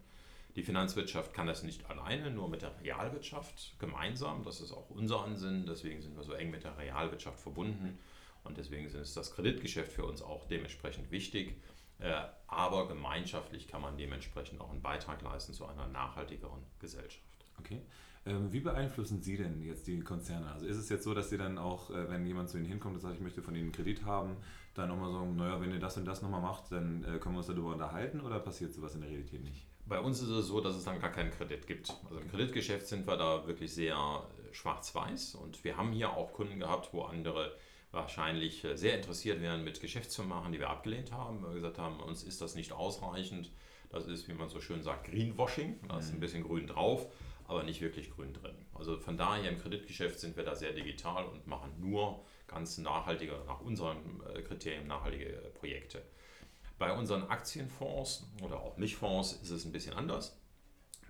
Die 0.59 0.65
Finanzwirtschaft 0.65 1.33
kann 1.33 1.47
das 1.47 1.63
nicht 1.63 1.89
alleine, 1.89 2.31
nur 2.31 2.49
mit 2.49 2.63
der 2.63 2.77
Realwirtschaft 2.81 3.79
gemeinsam. 3.79 4.43
Das 4.43 4.59
ist 4.59 4.73
auch 4.73 4.89
unser 4.89 5.23
Ansinnen, 5.23 5.65
deswegen 5.65 6.01
sind 6.01 6.17
wir 6.17 6.23
so 6.25 6.33
eng 6.33 6.51
mit 6.51 6.65
der 6.65 6.77
Realwirtschaft 6.77 7.39
verbunden 7.39 7.97
und 8.43 8.57
deswegen 8.57 8.85
ist 8.85 9.15
das 9.15 9.33
Kreditgeschäft 9.33 9.89
für 9.89 10.03
uns 10.03 10.21
auch 10.21 10.45
dementsprechend 10.49 11.11
wichtig. 11.11 11.55
Äh, 11.99 12.23
aber 12.47 12.89
gemeinschaftlich 12.89 13.69
kann 13.69 13.81
man 13.81 13.95
dementsprechend 13.95 14.59
auch 14.59 14.69
einen 14.69 14.81
Beitrag 14.81 15.21
leisten 15.21 15.53
zu 15.53 15.65
einer 15.65 15.87
nachhaltigeren 15.87 16.61
Gesellschaft. 16.79 17.23
Okay. 17.59 17.81
Ähm, 18.29 18.53
wie 18.53 18.59
beeinflussen 18.59 19.21
Sie 19.21 19.37
denn 19.37 19.61
jetzt 19.63 19.87
die 19.87 19.99
Konzerne? 20.01 20.51
Also 20.51 20.65
ist 20.65 20.77
es 20.77 20.89
jetzt 20.89 21.03
so, 21.03 21.13
dass 21.13 21.29
Sie 21.29 21.37
dann 21.37 21.57
auch, 21.57 21.89
äh, 21.89 22.09
wenn 22.09 22.25
jemand 22.25 22.49
zu 22.49 22.57
Ihnen 22.57 22.67
hinkommt 22.67 22.95
und 22.95 23.01
sagt, 23.01 23.15
ich 23.15 23.21
möchte 23.21 23.41
von 23.41 23.55
Ihnen 23.55 23.65
einen 23.65 23.71
Kredit 23.71 24.05
haben, 24.05 24.37
dann 24.75 24.89
nochmal 24.89 25.11
sagen, 25.11 25.35
naja, 25.35 25.59
wenn 25.59 25.71
ihr 25.71 25.79
das 25.79 25.97
und 25.97 26.05
das 26.05 26.21
nochmal 26.21 26.41
macht, 26.41 26.71
dann 26.71 27.03
äh, 27.03 27.17
können 27.17 27.35
wir 27.35 27.39
uns 27.39 27.47
darüber 27.47 27.73
unterhalten 27.73 28.21
oder 28.21 28.39
passiert 28.39 28.73
sowas 28.73 28.95
in 28.95 29.01
der 29.01 29.09
Realität 29.09 29.43
nicht? 29.43 29.65
Bei 29.85 29.99
uns 29.99 30.21
ist 30.21 30.29
es 30.29 30.47
so, 30.47 30.61
dass 30.61 30.75
es 30.75 30.83
dann 30.83 31.01
gar 31.01 31.11
keinen 31.11 31.31
Kredit 31.31 31.65
gibt. 31.65 31.91
Also 32.05 32.19
im 32.19 32.29
Kreditgeschäft 32.29 32.87
sind 32.87 33.07
wir 33.07 33.17
da 33.17 33.47
wirklich 33.47 33.73
sehr 33.73 34.23
schwarz-weiß 34.51 35.35
und 35.35 35.63
wir 35.63 35.77
haben 35.77 35.91
hier 35.91 36.13
auch 36.13 36.31
Kunden 36.33 36.59
gehabt, 36.59 36.93
wo 36.93 37.01
andere 37.03 37.51
wahrscheinlich 37.91 38.63
äh, 38.63 38.77
sehr 38.77 38.95
interessiert 38.95 39.41
wären, 39.41 39.63
mit 39.63 39.81
Geschäft 39.81 40.11
zu 40.11 40.23
machen, 40.23 40.51
die 40.51 40.59
wir 40.59 40.69
abgelehnt 40.69 41.11
haben, 41.11 41.41
weil 41.41 41.49
wir 41.49 41.55
gesagt 41.55 41.79
haben, 41.79 41.99
uns 41.99 42.23
ist 42.23 42.41
das 42.41 42.55
nicht 42.55 42.71
ausreichend. 42.71 43.51
Das 43.89 44.05
ist, 44.05 44.27
wie 44.27 44.33
man 44.33 44.49
so 44.49 44.61
schön 44.61 44.83
sagt, 44.83 45.05
Greenwashing. 45.05 45.79
Da 45.87 45.97
ist 45.97 46.09
ein 46.09 46.17
mhm. 46.17 46.19
bisschen 46.19 46.43
grün 46.43 46.67
drauf, 46.67 47.07
aber 47.49 47.63
nicht 47.63 47.81
wirklich 47.81 48.11
grün 48.11 48.33
drin. 48.33 48.55
Also 48.73 48.97
von 48.97 49.17
daher 49.17 49.49
im 49.49 49.59
Kreditgeschäft 49.59 50.19
sind 50.19 50.37
wir 50.37 50.43
da 50.43 50.55
sehr 50.55 50.71
digital 50.71 51.25
und 51.25 51.47
machen 51.47 51.73
nur 51.79 52.23
ganz 52.47 52.77
nachhaltige, 52.77 53.33
nach 53.47 53.61
unseren 53.61 54.21
äh, 54.33 54.41
Kriterien 54.41 54.87
nachhaltige 54.87 55.51
Projekte. 55.59 56.01
Bei 56.77 56.93
unseren 56.97 57.23
Aktienfonds 57.23 58.25
oder 58.41 58.59
auch 58.61 58.77
Mischfonds 58.77 59.33
ist 59.33 59.49
es 59.49 59.65
ein 59.65 59.71
bisschen 59.71 59.93
anders. 59.93 60.39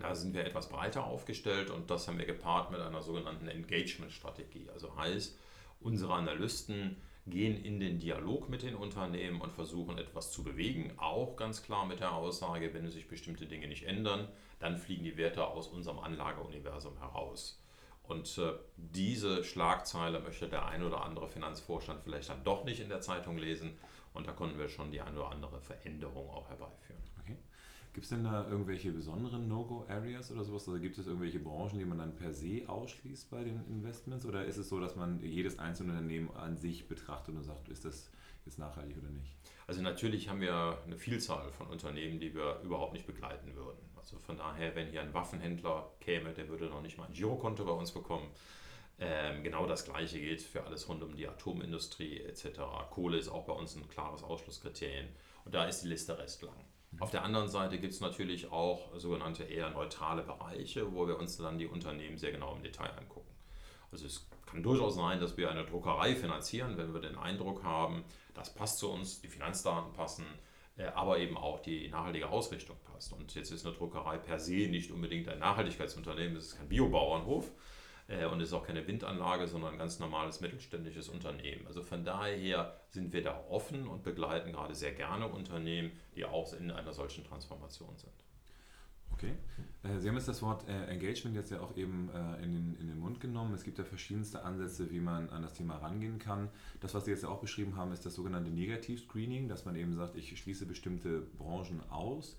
Da 0.00 0.14
sind 0.14 0.34
wir 0.34 0.44
etwas 0.44 0.68
breiter 0.68 1.04
aufgestellt 1.04 1.70
und 1.70 1.90
das 1.90 2.08
haben 2.08 2.18
wir 2.18 2.26
gepaart 2.26 2.70
mit 2.70 2.80
einer 2.80 3.02
sogenannten 3.02 3.46
Engagement-Strategie. 3.46 4.68
Also 4.70 4.96
heißt, 4.96 5.38
Unsere 5.80 6.12
Analysten 6.12 6.98
gehen 7.30 7.64
in 7.64 7.80
den 7.80 7.98
Dialog 7.98 8.48
mit 8.48 8.62
den 8.62 8.74
Unternehmen 8.74 9.40
und 9.40 9.52
versuchen 9.52 9.98
etwas 9.98 10.32
zu 10.32 10.42
bewegen. 10.44 10.92
Auch 10.98 11.36
ganz 11.36 11.62
klar 11.62 11.86
mit 11.86 12.00
der 12.00 12.12
Aussage, 12.12 12.74
wenn 12.74 12.88
sich 12.90 13.08
bestimmte 13.08 13.46
Dinge 13.46 13.68
nicht 13.68 13.84
ändern, 13.84 14.28
dann 14.58 14.76
fliegen 14.76 15.04
die 15.04 15.16
Werte 15.16 15.46
aus 15.46 15.68
unserem 15.68 15.98
Anlageuniversum 15.98 16.98
heraus. 16.98 17.62
Und 18.02 18.38
äh, 18.38 18.52
diese 18.76 19.44
Schlagzeile 19.44 20.20
möchte 20.20 20.48
der 20.48 20.66
ein 20.66 20.82
oder 20.82 21.04
andere 21.04 21.28
Finanzvorstand 21.28 22.02
vielleicht 22.02 22.28
dann 22.28 22.42
doch 22.44 22.64
nicht 22.64 22.80
in 22.80 22.88
der 22.88 23.00
Zeitung 23.00 23.38
lesen. 23.38 23.78
Und 24.12 24.26
da 24.26 24.32
konnten 24.32 24.58
wir 24.58 24.68
schon 24.68 24.90
die 24.90 25.00
ein 25.00 25.16
oder 25.16 25.30
andere 25.30 25.60
Veränderung 25.60 26.28
auch 26.30 26.48
herbeiführen. 26.48 27.00
Gibt 27.92 28.04
es 28.04 28.10
denn 28.10 28.22
da 28.22 28.48
irgendwelche 28.48 28.92
besonderen 28.92 29.48
No-Go-Areas 29.48 30.30
oder 30.30 30.44
sowas? 30.44 30.68
Also 30.68 30.80
gibt 30.80 30.96
es 30.96 31.06
irgendwelche 31.08 31.40
Branchen, 31.40 31.78
die 31.78 31.84
man 31.84 31.98
dann 31.98 32.14
per 32.14 32.32
se 32.32 32.62
ausschließt 32.68 33.30
bei 33.30 33.42
den 33.42 33.64
Investments? 33.66 34.24
Oder 34.24 34.44
ist 34.44 34.58
es 34.58 34.68
so, 34.68 34.78
dass 34.78 34.94
man 34.94 35.20
jedes 35.20 35.58
einzelne 35.58 35.92
Unternehmen 35.92 36.30
an 36.36 36.56
sich 36.56 36.86
betrachtet 36.86 37.34
und 37.34 37.42
sagt, 37.42 37.68
ist 37.68 37.84
das 37.84 38.10
jetzt 38.46 38.58
nachhaltig 38.58 38.96
oder 38.96 39.10
nicht? 39.10 39.36
Also 39.66 39.82
natürlich 39.82 40.28
haben 40.28 40.40
wir 40.40 40.78
eine 40.86 40.96
Vielzahl 40.96 41.50
von 41.52 41.66
Unternehmen, 41.66 42.20
die 42.20 42.32
wir 42.34 42.60
überhaupt 42.62 42.92
nicht 42.92 43.06
begleiten 43.06 43.54
würden. 43.56 43.78
Also 43.96 44.18
von 44.18 44.36
daher, 44.36 44.74
wenn 44.76 44.88
hier 44.88 45.02
ein 45.02 45.12
Waffenhändler 45.12 45.90
käme, 46.00 46.32
der 46.32 46.48
würde 46.48 46.66
noch 46.66 46.82
nicht 46.82 46.96
mal 46.96 47.06
ein 47.06 47.12
Girokonto 47.12 47.64
bei 47.64 47.72
uns 47.72 47.90
bekommen. 47.90 48.26
Ähm, 49.02 49.42
genau 49.42 49.66
das 49.66 49.86
gleiche 49.86 50.20
gilt 50.20 50.42
für 50.42 50.62
alles 50.62 50.86
rund 50.86 51.02
um 51.02 51.16
die 51.16 51.26
Atomindustrie 51.26 52.20
etc. 52.20 52.60
Kohle 52.90 53.16
ist 53.16 53.30
auch 53.30 53.46
bei 53.46 53.54
uns 53.54 53.74
ein 53.74 53.88
klares 53.88 54.22
Ausschlusskriterium 54.22 55.08
und 55.46 55.54
da 55.54 55.64
ist 55.64 55.82
die 55.82 55.88
Liste 55.88 56.18
recht 56.18 56.42
lang. 56.42 56.64
Auf 56.98 57.10
der 57.10 57.24
anderen 57.24 57.48
Seite 57.48 57.78
gibt 57.78 57.94
es 57.94 58.00
natürlich 58.00 58.52
auch 58.52 58.90
sogenannte 58.98 59.44
eher 59.44 59.70
neutrale 59.70 60.22
Bereiche, 60.22 60.92
wo 60.92 61.06
wir 61.06 61.18
uns 61.18 61.38
dann 61.38 61.58
die 61.58 61.66
Unternehmen 61.66 62.18
sehr 62.18 62.32
genau 62.32 62.54
im 62.54 62.62
Detail 62.62 62.90
angucken. 62.98 63.30
Also 63.90 64.04
es 64.04 64.28
kann 64.44 64.62
durchaus 64.62 64.96
sein, 64.96 65.18
dass 65.18 65.36
wir 65.38 65.50
eine 65.50 65.64
Druckerei 65.64 66.14
finanzieren, 66.14 66.76
wenn 66.76 66.92
wir 66.92 67.00
den 67.00 67.16
Eindruck 67.16 67.62
haben, 67.62 68.04
das 68.34 68.52
passt 68.52 68.78
zu 68.78 68.90
uns, 68.90 69.20
die 69.22 69.28
Finanzdaten 69.28 69.94
passen, 69.94 70.26
äh, 70.76 70.84
aber 70.88 71.18
eben 71.18 71.38
auch 71.38 71.60
die 71.60 71.88
nachhaltige 71.88 72.28
Ausrichtung 72.28 72.76
passt. 72.84 73.14
Und 73.14 73.34
jetzt 73.34 73.50
ist 73.50 73.64
eine 73.64 73.74
Druckerei 73.74 74.18
per 74.18 74.38
se 74.38 74.68
nicht 74.68 74.90
unbedingt 74.90 75.28
ein 75.28 75.38
Nachhaltigkeitsunternehmen, 75.38 76.36
es 76.36 76.48
ist 76.48 76.58
kein 76.58 76.68
Biobauernhof 76.68 77.50
und 78.32 78.40
es 78.40 78.48
ist 78.48 78.54
auch 78.54 78.66
keine 78.66 78.86
Windanlage, 78.88 79.46
sondern 79.46 79.74
ein 79.74 79.78
ganz 79.78 80.00
normales 80.00 80.40
mittelständisches 80.40 81.08
Unternehmen. 81.08 81.66
Also 81.66 81.82
von 81.82 82.04
daher 82.04 82.80
sind 82.88 83.12
wir 83.12 83.22
da 83.22 83.44
offen 83.48 83.86
und 83.86 84.02
begleiten 84.02 84.52
gerade 84.52 84.74
sehr 84.74 84.92
gerne 84.92 85.28
Unternehmen, 85.28 85.92
die 86.16 86.24
auch 86.24 86.52
in 86.52 86.72
einer 86.72 86.92
solchen 86.92 87.24
Transformation 87.24 87.96
sind. 87.96 88.12
Okay. 89.12 89.34
Äh, 89.82 89.98
Sie 89.98 90.08
haben 90.08 90.16
jetzt 90.16 90.28
das 90.28 90.40
Wort 90.40 90.66
äh, 90.68 90.86
Engagement 90.86 91.36
jetzt 91.36 91.50
ja 91.50 91.60
auch 91.60 91.76
eben 91.76 92.08
äh, 92.14 92.42
in 92.42 92.52
den, 92.52 92.76
in 92.80 92.88
den 92.88 92.98
Mund 92.98 93.20
genommen. 93.20 93.52
Es 93.54 93.64
gibt 93.64 93.78
ja 93.78 93.84
verschiedenste 93.84 94.42
Ansätze, 94.44 94.90
wie 94.90 95.00
man 95.00 95.28
an 95.30 95.42
das 95.42 95.54
Thema 95.54 95.76
rangehen 95.76 96.18
kann. 96.18 96.48
Das, 96.80 96.94
was 96.94 97.04
Sie 97.04 97.10
jetzt 97.10 97.22
ja 97.22 97.28
auch 97.28 97.40
beschrieben 97.40 97.76
haben, 97.76 97.92
ist 97.92 98.06
das 98.06 98.14
sogenannte 98.14 98.50
Negativ-Screening, 98.50 99.48
dass 99.48 99.66
man 99.66 99.76
eben 99.76 99.94
sagt, 99.94 100.16
ich 100.16 100.38
schließe 100.38 100.64
bestimmte 100.66 101.20
Branchen 101.20 101.82
aus. 101.90 102.36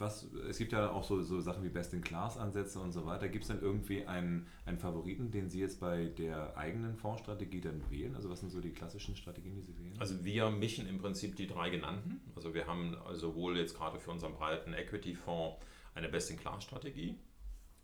Was, 0.00 0.24
es 0.48 0.56
gibt 0.56 0.72
ja 0.72 0.90
auch 0.90 1.04
so, 1.04 1.22
so 1.22 1.40
Sachen 1.40 1.62
wie 1.62 1.68
Best-in-Class-Ansätze 1.68 2.80
und 2.80 2.92
so 2.92 3.04
weiter. 3.04 3.28
Gibt 3.28 3.44
es 3.44 3.48
denn 3.48 3.60
irgendwie 3.60 4.06
einen, 4.06 4.46
einen 4.64 4.78
Favoriten, 4.78 5.30
den 5.30 5.50
Sie 5.50 5.60
jetzt 5.60 5.78
bei 5.78 6.06
der 6.06 6.56
eigenen 6.56 6.96
Fondsstrategie 6.96 7.60
dann 7.60 7.82
wählen? 7.90 8.14
Also 8.16 8.30
was 8.30 8.40
sind 8.40 8.50
so 8.50 8.60
die 8.60 8.72
klassischen 8.72 9.14
Strategien, 9.14 9.54
die 9.54 9.62
Sie 9.62 9.78
wählen? 9.78 9.94
Also 9.98 10.24
wir 10.24 10.48
mischen 10.50 10.88
im 10.88 10.98
Prinzip 10.98 11.36
die 11.36 11.46
drei 11.46 11.68
genannten. 11.68 12.20
Also 12.34 12.54
wir 12.54 12.66
haben 12.66 12.96
sowohl 13.12 13.58
jetzt 13.58 13.76
gerade 13.76 14.00
für 14.00 14.10
unseren 14.10 14.32
breiten 14.32 14.72
Equity-Fonds 14.72 15.58
eine 15.94 16.08
Best-in-Class-Strategie. 16.08 17.16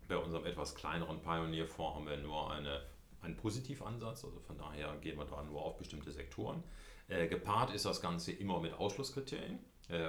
Bei 0.08 0.16
unserem 0.16 0.46
etwas 0.46 0.74
kleineren 0.74 1.20
Pioneer-Fonds 1.20 1.96
haben 1.96 2.06
wir 2.06 2.16
nur 2.16 2.50
eine, 2.50 2.80
einen 3.20 3.36
Positivansatz. 3.36 4.24
Also 4.24 4.40
von 4.40 4.56
daher 4.56 4.96
gehen 5.02 5.18
wir 5.18 5.26
da 5.26 5.42
nur 5.42 5.62
auf 5.62 5.76
bestimmte 5.76 6.12
Sektoren. 6.12 6.62
Äh, 7.08 7.28
gepaart 7.28 7.74
ist 7.74 7.84
das 7.84 8.00
Ganze 8.00 8.32
immer 8.32 8.60
mit 8.60 8.72
Ausschlusskriterien 8.72 9.58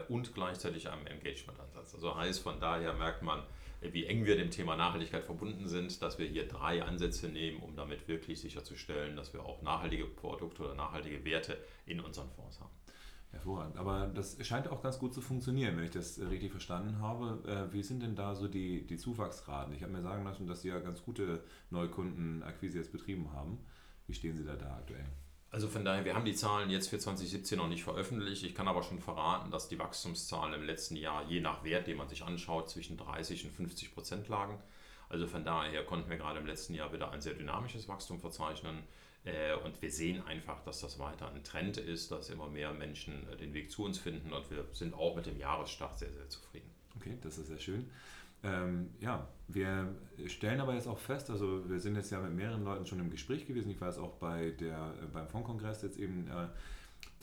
und 0.08 0.34
gleichzeitig 0.34 0.90
einem 0.90 1.06
Engagement-Ansatz. 1.06 1.94
Also 1.94 2.16
heißt, 2.16 2.42
von 2.42 2.60
daher 2.60 2.94
merkt 2.94 3.22
man, 3.22 3.44
äh, 3.82 3.94
wie 3.94 4.06
eng 4.06 4.26
wir 4.26 4.36
dem 4.36 4.52
Thema 4.52 4.76
Nachhaltigkeit 4.76 5.24
verbunden 5.24 5.68
sind, 5.68 6.02
dass 6.02 6.18
wir 6.18 6.28
hier 6.28 6.48
drei 6.48 6.84
Ansätze 6.84 7.28
nehmen, 7.28 7.60
um 7.60 7.76
damit 7.76 8.08
wirklich 8.08 8.40
sicherzustellen, 8.40 9.16
dass 9.16 9.34
wir 9.34 9.44
auch 9.44 9.62
nachhaltige 9.62 10.06
Produkte 10.06 10.64
oder 10.64 10.76
nachhaltige 10.76 11.24
Werte 11.26 11.58
in 11.86 12.00
unseren 12.00 12.30
Fonds 12.32 12.60
haben. 12.60 12.72
Hervorragend. 13.32 13.78
Aber 13.78 14.08
das 14.08 14.38
scheint 14.48 14.70
auch 14.70 14.82
ganz 14.82 15.00
gut 15.00 15.14
zu 15.14 15.22
funktionieren, 15.22 15.76
wenn 15.76 15.84
ich 15.84 15.92
das 15.92 16.20
richtig 16.20 16.52
verstanden 16.52 17.00
habe. 17.00 17.44
Äh, 17.46 17.74
wie 17.74 17.84
sind 17.84 18.02
denn 18.02 18.16
da 18.16 18.36
so 18.36 18.48
die, 18.48 18.88
die 18.88 18.98
Zuwachsraten? 18.98 19.74
Ich 19.74 19.84
habe 19.84 19.92
mir 19.92 20.02
sagen 20.02 20.24
lassen, 20.24 20.48
dass 20.48 20.62
Sie 20.62 20.70
ja 20.70 20.80
ganz 20.80 21.04
gute 21.04 21.44
Neukundenakquise 21.70 22.78
jetzt 22.78 22.92
betrieben 22.92 23.34
haben. 23.34 23.60
Wie 24.08 24.14
stehen 24.14 24.38
Sie 24.38 24.46
da 24.46 24.56
da 24.56 24.78
aktuell? 24.78 25.06
Also 25.58 25.70
von 25.70 25.84
daher, 25.84 26.06
wir 26.06 26.14
haben 26.14 26.24
die 26.24 26.36
Zahlen 26.36 26.70
jetzt 26.70 26.90
für 26.90 27.00
2017 27.00 27.58
noch 27.58 27.68
nicht 27.68 27.84
veröffentlicht. 27.84 28.44
Ich 28.44 28.54
kann 28.54 28.68
aber 28.68 28.84
schon 28.84 29.00
verraten, 29.00 29.50
dass 29.50 29.68
die 29.68 29.80
Wachstumszahlen 29.80 30.54
im 30.54 30.62
letzten 30.62 30.96
Jahr 30.96 31.26
je 31.28 31.42
nach 31.42 31.64
Wert, 31.64 31.88
den 31.88 31.98
man 31.98 32.08
sich 32.08 32.22
anschaut, 32.22 32.70
zwischen 32.70 32.96
30 32.96 33.46
und 33.46 33.52
50 33.54 33.96
Prozent 33.96 34.28
lagen. 34.28 34.60
Also 35.10 35.26
von 35.26 35.44
daher 35.44 35.84
konnten 35.84 36.12
wir 36.12 36.18
gerade 36.18 36.38
im 36.38 36.46
letzten 36.46 36.76
Jahr 36.76 36.94
wieder 36.94 37.10
ein 37.10 37.22
sehr 37.22 37.34
dynamisches 37.34 37.88
Wachstum 37.88 38.20
verzeichnen. 38.20 38.84
Äh, 39.26 39.56
und 39.56 39.82
wir 39.82 39.92
sehen 39.92 40.24
einfach, 40.28 40.62
dass 40.62 40.82
das 40.82 41.00
weiter 41.00 41.32
ein 41.32 41.44
Trend 41.44 41.78
ist, 41.78 42.12
dass 42.12 42.30
immer 42.30 42.50
mehr 42.50 42.72
Menschen 42.72 43.28
äh, 43.28 43.36
den 43.36 43.56
Weg 43.56 43.72
zu 43.72 43.84
uns 43.84 43.98
finden. 43.98 44.34
Und 44.34 44.52
wir 44.52 44.64
sind 44.74 44.94
auch 44.94 45.16
mit 45.16 45.26
dem 45.26 45.40
Jahresstart 45.40 45.98
sehr, 45.98 46.14
sehr 46.14 46.30
zufrieden. 46.30 46.70
Okay, 46.98 47.18
das 47.24 47.40
ist 47.40 47.48
sehr 47.48 47.58
schön. 47.58 47.90
Ähm, 48.44 48.92
ja, 49.00 49.28
wir 49.48 49.96
stellen 50.28 50.60
aber 50.60 50.74
jetzt 50.74 50.88
auch 50.88 51.00
fest, 51.00 51.30
also 51.30 51.70
wir 51.70 51.80
sind 51.80 51.96
jetzt 51.96 52.12
ja 52.12 52.20
mit 52.20 52.34
mehreren 52.34 52.64
Leuten 52.64 52.86
schon 52.86 53.00
im 53.00 53.10
Gespräch 53.10 53.46
gewesen. 53.46 53.72
Ich 53.72 53.80
weiß 53.80 53.98
auch 53.98 54.14
bei 54.16 54.52
der, 54.52 54.94
äh, 55.02 55.08
beim 55.12 55.28
Fondkongress 55.28 55.82
jetzt 55.82 55.98
eben, 55.98 56.28
äh, 56.28 56.48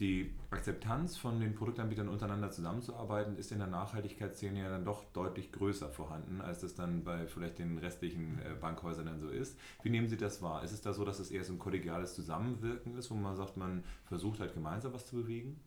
die 0.00 0.32
Akzeptanz 0.50 1.16
von 1.16 1.38
den 1.38 1.54
Produktanbietern 1.54 2.08
untereinander 2.08 2.50
zusammenzuarbeiten, 2.50 3.36
ist 3.36 3.52
in 3.52 3.58
der 3.58 3.68
Nachhaltigkeitsszene 3.68 4.60
ja 4.60 4.68
dann 4.68 4.84
doch 4.84 5.04
deutlich 5.12 5.52
größer 5.52 5.88
vorhanden, 5.88 6.40
als 6.40 6.60
das 6.60 6.74
dann 6.74 7.04
bei 7.04 7.26
vielleicht 7.26 7.60
den 7.60 7.78
restlichen 7.78 8.40
äh, 8.40 8.54
Bankhäusern 8.60 9.06
dann 9.06 9.20
so 9.20 9.28
ist. 9.28 9.56
Wie 9.82 9.90
nehmen 9.90 10.08
Sie 10.08 10.16
das 10.16 10.42
wahr? 10.42 10.64
Ist 10.64 10.72
es 10.72 10.80
da 10.80 10.92
so, 10.92 11.04
dass 11.04 11.20
es 11.20 11.30
eher 11.30 11.44
so 11.44 11.52
ein 11.52 11.60
kollegiales 11.60 12.14
Zusammenwirken 12.14 12.96
ist, 12.96 13.10
wo 13.10 13.14
man 13.14 13.36
sagt, 13.36 13.56
man 13.56 13.84
versucht 14.04 14.40
halt 14.40 14.54
gemeinsam 14.54 14.92
was 14.92 15.06
zu 15.06 15.16
bewegen? 15.16 15.60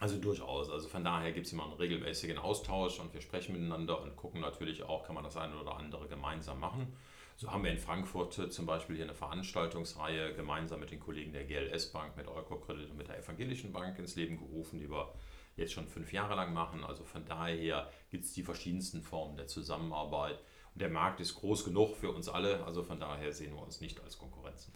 Also 0.00 0.16
durchaus. 0.16 0.70
Also 0.70 0.88
von 0.88 1.04
daher 1.04 1.30
gibt 1.30 1.46
es 1.46 1.52
immer 1.52 1.64
einen 1.64 1.74
regelmäßigen 1.74 2.38
Austausch 2.38 2.98
und 3.00 3.12
wir 3.12 3.20
sprechen 3.20 3.52
miteinander 3.52 4.00
und 4.00 4.16
gucken 4.16 4.40
natürlich 4.40 4.82
auch, 4.82 5.04
kann 5.04 5.14
man 5.14 5.24
das 5.24 5.36
eine 5.36 5.54
oder 5.60 5.76
andere 5.76 6.08
gemeinsam 6.08 6.58
machen. 6.58 6.96
So 7.36 7.50
haben 7.50 7.64
wir 7.64 7.70
in 7.70 7.78
Frankfurt 7.78 8.52
zum 8.52 8.66
Beispiel 8.66 8.96
hier 8.96 9.04
eine 9.04 9.14
Veranstaltungsreihe 9.14 10.34
gemeinsam 10.34 10.80
mit 10.80 10.90
den 10.90 11.00
Kollegen 11.00 11.32
der 11.32 11.44
GLS 11.44 11.92
Bank, 11.92 12.16
mit 12.16 12.28
Eurocredit 12.28 12.90
und 12.90 12.96
mit 12.96 13.08
der 13.08 13.18
Evangelischen 13.18 13.72
Bank 13.72 13.98
ins 13.98 14.16
Leben 14.16 14.38
gerufen, 14.38 14.78
die 14.78 14.90
wir 14.90 15.12
jetzt 15.56 15.74
schon 15.74 15.86
fünf 15.86 16.12
Jahre 16.14 16.34
lang 16.34 16.54
machen. 16.54 16.82
Also 16.82 17.04
von 17.04 17.26
daher 17.26 17.90
gibt 18.10 18.24
es 18.24 18.32
die 18.32 18.42
verschiedensten 18.42 19.02
Formen 19.02 19.36
der 19.36 19.48
Zusammenarbeit. 19.48 20.38
Und 20.74 20.80
der 20.80 20.88
Markt 20.88 21.20
ist 21.20 21.34
groß 21.34 21.64
genug 21.64 21.96
für 21.96 22.10
uns 22.10 22.28
alle, 22.28 22.64
also 22.64 22.82
von 22.82 23.00
daher 23.00 23.34
sehen 23.34 23.54
wir 23.54 23.62
uns 23.62 23.82
nicht 23.82 24.00
als 24.00 24.16
Konkurrenzen. 24.16 24.72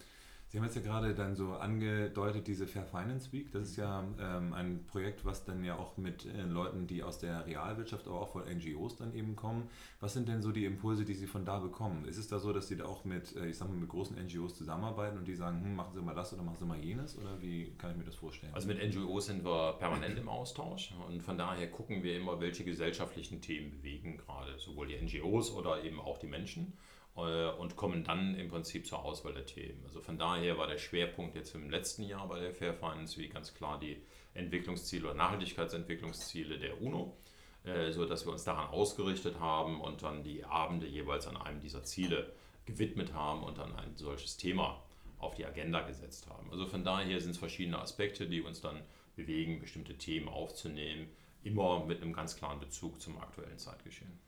Sie 0.55 0.59
haben 0.59 0.67
jetzt 0.67 0.77
ja 0.77 0.83
gerade 0.83 1.13
dann 1.13 1.35
so 1.35 1.51
angedeutet, 1.51 2.47
diese 2.47 2.65
Fair 2.65 2.85
Finance 2.85 3.33
Week. 3.33 3.51
Das 3.51 3.63
ist 3.63 3.75
ja 3.75 4.05
ähm, 4.17 4.53
ein 4.53 4.85
Projekt, 4.87 5.25
was 5.25 5.43
dann 5.43 5.65
ja 5.65 5.75
auch 5.75 5.97
mit 5.97 6.25
äh, 6.25 6.43
Leuten, 6.43 6.87
die 6.87 7.03
aus 7.03 7.19
der 7.19 7.45
Realwirtschaft, 7.45 8.07
aber 8.07 8.21
auch 8.21 8.29
von 8.29 8.43
NGOs 8.43 8.95
dann 8.95 9.13
eben 9.13 9.35
kommen. 9.35 9.67
Was 9.99 10.13
sind 10.13 10.29
denn 10.29 10.41
so 10.41 10.53
die 10.53 10.63
Impulse, 10.63 11.03
die 11.03 11.13
Sie 11.13 11.27
von 11.27 11.43
da 11.43 11.59
bekommen? 11.59 12.05
Ist 12.05 12.15
es 12.15 12.29
da 12.29 12.39
so, 12.39 12.53
dass 12.53 12.69
Sie 12.69 12.77
da 12.77 12.85
auch 12.85 13.03
mit, 13.03 13.35
äh, 13.35 13.47
ich 13.47 13.57
sag 13.57 13.67
mal, 13.67 13.75
mit 13.75 13.89
großen 13.89 14.15
NGOs 14.15 14.55
zusammenarbeiten 14.55 15.17
und 15.17 15.27
die 15.27 15.35
sagen, 15.35 15.61
hm, 15.61 15.75
machen 15.75 15.93
Sie 15.93 16.01
mal 16.01 16.15
das 16.15 16.31
oder 16.31 16.43
machen 16.43 16.55
Sie 16.57 16.65
mal 16.65 16.79
jenes? 16.79 17.17
Oder 17.17 17.41
wie 17.41 17.73
kann 17.77 17.91
ich 17.91 17.97
mir 17.97 18.05
das 18.05 18.15
vorstellen? 18.15 18.53
Also 18.53 18.69
mit 18.69 18.81
NGOs 18.81 19.25
sind 19.25 19.43
wir 19.43 19.73
permanent 19.73 20.17
im 20.17 20.29
Austausch 20.29 20.93
und 21.09 21.21
von 21.21 21.37
daher 21.37 21.69
gucken 21.69 22.01
wir 22.01 22.15
immer, 22.15 22.39
welche 22.39 22.63
gesellschaftlichen 22.63 23.41
Themen 23.41 23.71
bewegen 23.71 24.15
gerade 24.15 24.57
sowohl 24.57 24.87
die 24.87 24.95
NGOs 24.95 25.51
oder 25.51 25.83
eben 25.83 25.99
auch 25.99 26.17
die 26.17 26.27
Menschen. 26.27 26.71
Äh, 27.17 27.51
und 27.51 27.75
kommen 27.75 28.03
dann 28.03 28.35
im 28.35 28.49
Prinzip 28.49 28.85
zur 28.85 29.03
Auswahl 29.03 29.33
der 29.33 29.45
Themen. 29.45 29.83
Also 29.85 30.01
von 30.01 30.17
daher 30.17 30.57
war 30.57 30.67
der 30.67 30.77
Schwerpunkt 30.77 31.35
jetzt 31.35 31.55
im 31.55 31.69
letzten 31.69 32.03
Jahr 32.03 32.27
bei 32.27 32.39
der 32.39 32.53
Fair 32.53 32.73
Finance 32.73 33.17
wie 33.17 33.29
ganz 33.29 33.53
klar 33.53 33.79
die 33.79 34.01
Entwicklungsziele 34.33 35.05
oder 35.05 35.15
Nachhaltigkeitsentwicklungsziele 35.15 36.59
der 36.59 36.81
UNO, 36.81 37.17
äh, 37.63 37.91
so 37.91 38.05
dass 38.05 38.25
wir 38.25 38.33
uns 38.33 38.43
daran 38.43 38.67
ausgerichtet 38.67 39.39
haben 39.39 39.79
und 39.79 40.03
dann 40.03 40.23
die 40.23 40.43
Abende 40.43 40.87
jeweils 40.87 41.27
an 41.27 41.37
einem 41.37 41.61
dieser 41.61 41.83
Ziele 41.83 42.33
gewidmet 42.65 43.13
haben 43.13 43.43
und 43.43 43.57
dann 43.57 43.73
ein 43.75 43.95
solches 43.95 44.35
Thema 44.35 44.81
auf 45.17 45.35
die 45.35 45.45
Agenda 45.45 45.81
gesetzt 45.81 46.27
haben. 46.27 46.51
Also 46.51 46.65
von 46.67 46.83
daher 46.83 47.21
sind 47.21 47.31
es 47.31 47.37
verschiedene 47.37 47.79
Aspekte, 47.79 48.27
die 48.27 48.41
uns 48.41 48.59
dann 48.59 48.81
bewegen, 49.15 49.59
bestimmte 49.59 49.97
Themen 49.97 50.27
aufzunehmen, 50.27 51.07
immer 51.43 51.85
mit 51.85 52.01
einem 52.01 52.11
ganz 52.11 52.35
klaren 52.35 52.59
Bezug 52.59 52.99
zum 52.99 53.17
aktuellen 53.17 53.57
Zeitgeschehen. 53.57 54.19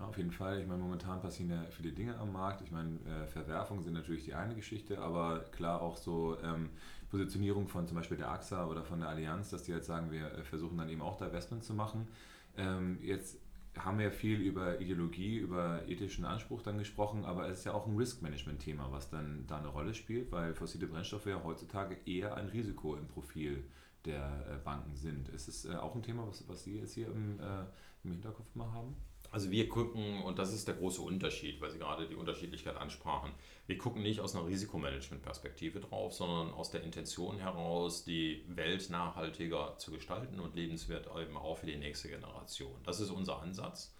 Ja, 0.00 0.06
auf 0.06 0.16
jeden 0.16 0.30
Fall. 0.32 0.60
Ich 0.60 0.66
meine, 0.66 0.82
momentan 0.82 1.20
passieren 1.20 1.50
ja 1.50 1.62
viele 1.70 1.92
Dinge 1.92 2.18
am 2.18 2.32
Markt. 2.32 2.62
Ich 2.62 2.70
meine, 2.70 2.98
äh, 3.04 3.26
Verwerfungen 3.26 3.82
sind 3.82 3.92
natürlich 3.92 4.24
die 4.24 4.34
eine 4.34 4.54
Geschichte, 4.54 4.98
aber 4.98 5.40
klar 5.52 5.82
auch 5.82 5.96
so 5.96 6.38
ähm, 6.42 6.70
Positionierung 7.10 7.68
von 7.68 7.86
zum 7.86 7.96
Beispiel 7.98 8.16
der 8.16 8.30
AXA 8.30 8.66
oder 8.66 8.82
von 8.82 9.00
der 9.00 9.10
Allianz, 9.10 9.50
dass 9.50 9.64
die 9.64 9.72
jetzt 9.72 9.86
sagen, 9.86 10.10
wir 10.10 10.32
äh, 10.32 10.42
versuchen 10.44 10.78
dann 10.78 10.88
eben 10.88 11.02
auch 11.02 11.18
da 11.18 11.26
Investment 11.26 11.64
zu 11.64 11.74
machen. 11.74 12.08
Ähm, 12.56 12.98
jetzt 13.02 13.38
haben 13.76 13.98
wir 13.98 14.10
viel 14.10 14.40
über 14.40 14.80
Ideologie, 14.80 15.36
über 15.36 15.86
ethischen 15.86 16.24
Anspruch 16.24 16.62
dann 16.62 16.78
gesprochen, 16.78 17.24
aber 17.26 17.48
es 17.48 17.58
ist 17.58 17.64
ja 17.66 17.74
auch 17.74 17.86
ein 17.86 17.96
Risk-Management-Thema, 17.96 18.90
was 18.90 19.10
dann 19.10 19.44
da 19.46 19.58
eine 19.58 19.68
Rolle 19.68 19.94
spielt, 19.94 20.32
weil 20.32 20.54
fossile 20.54 20.86
Brennstoffe 20.86 21.26
ja 21.26 21.42
heutzutage 21.44 21.96
eher 22.06 22.34
ein 22.36 22.48
Risiko 22.48 22.96
im 22.96 23.06
Profil 23.06 23.64
der 24.06 24.46
äh, 24.50 24.56
Banken 24.64 24.96
sind. 24.96 25.28
Ist 25.28 25.48
es 25.48 25.66
auch 25.68 25.94
ein 25.94 26.02
Thema, 26.02 26.26
was, 26.26 26.48
was 26.48 26.64
Sie 26.64 26.78
jetzt 26.78 26.94
hier 26.94 27.08
im, 27.08 27.38
äh, 27.38 27.64
im 28.02 28.12
Hinterkopf 28.12 28.54
mal 28.54 28.72
haben? 28.72 28.96
Also 29.32 29.50
wir 29.50 29.68
gucken, 29.68 30.22
und 30.22 30.38
das 30.40 30.52
ist 30.52 30.66
der 30.66 30.74
große 30.74 31.00
Unterschied, 31.00 31.60
weil 31.60 31.70
Sie 31.70 31.78
gerade 31.78 32.08
die 32.08 32.16
Unterschiedlichkeit 32.16 32.76
ansprachen, 32.76 33.30
wir 33.68 33.78
gucken 33.78 34.02
nicht 34.02 34.18
aus 34.20 34.34
einer 34.34 34.46
Risikomanagement-Perspektive 34.46 35.78
drauf, 35.78 36.14
sondern 36.14 36.52
aus 36.52 36.70
der 36.72 36.82
Intention 36.82 37.38
heraus, 37.38 38.04
die 38.04 38.44
Welt 38.48 38.90
nachhaltiger 38.90 39.76
zu 39.78 39.92
gestalten 39.92 40.40
und 40.40 40.56
lebenswert 40.56 41.08
eben 41.16 41.36
auch 41.36 41.58
für 41.58 41.66
die 41.66 41.76
nächste 41.76 42.08
Generation. 42.08 42.74
Das 42.84 42.98
ist 42.98 43.10
unser 43.10 43.40
Ansatz. 43.40 43.94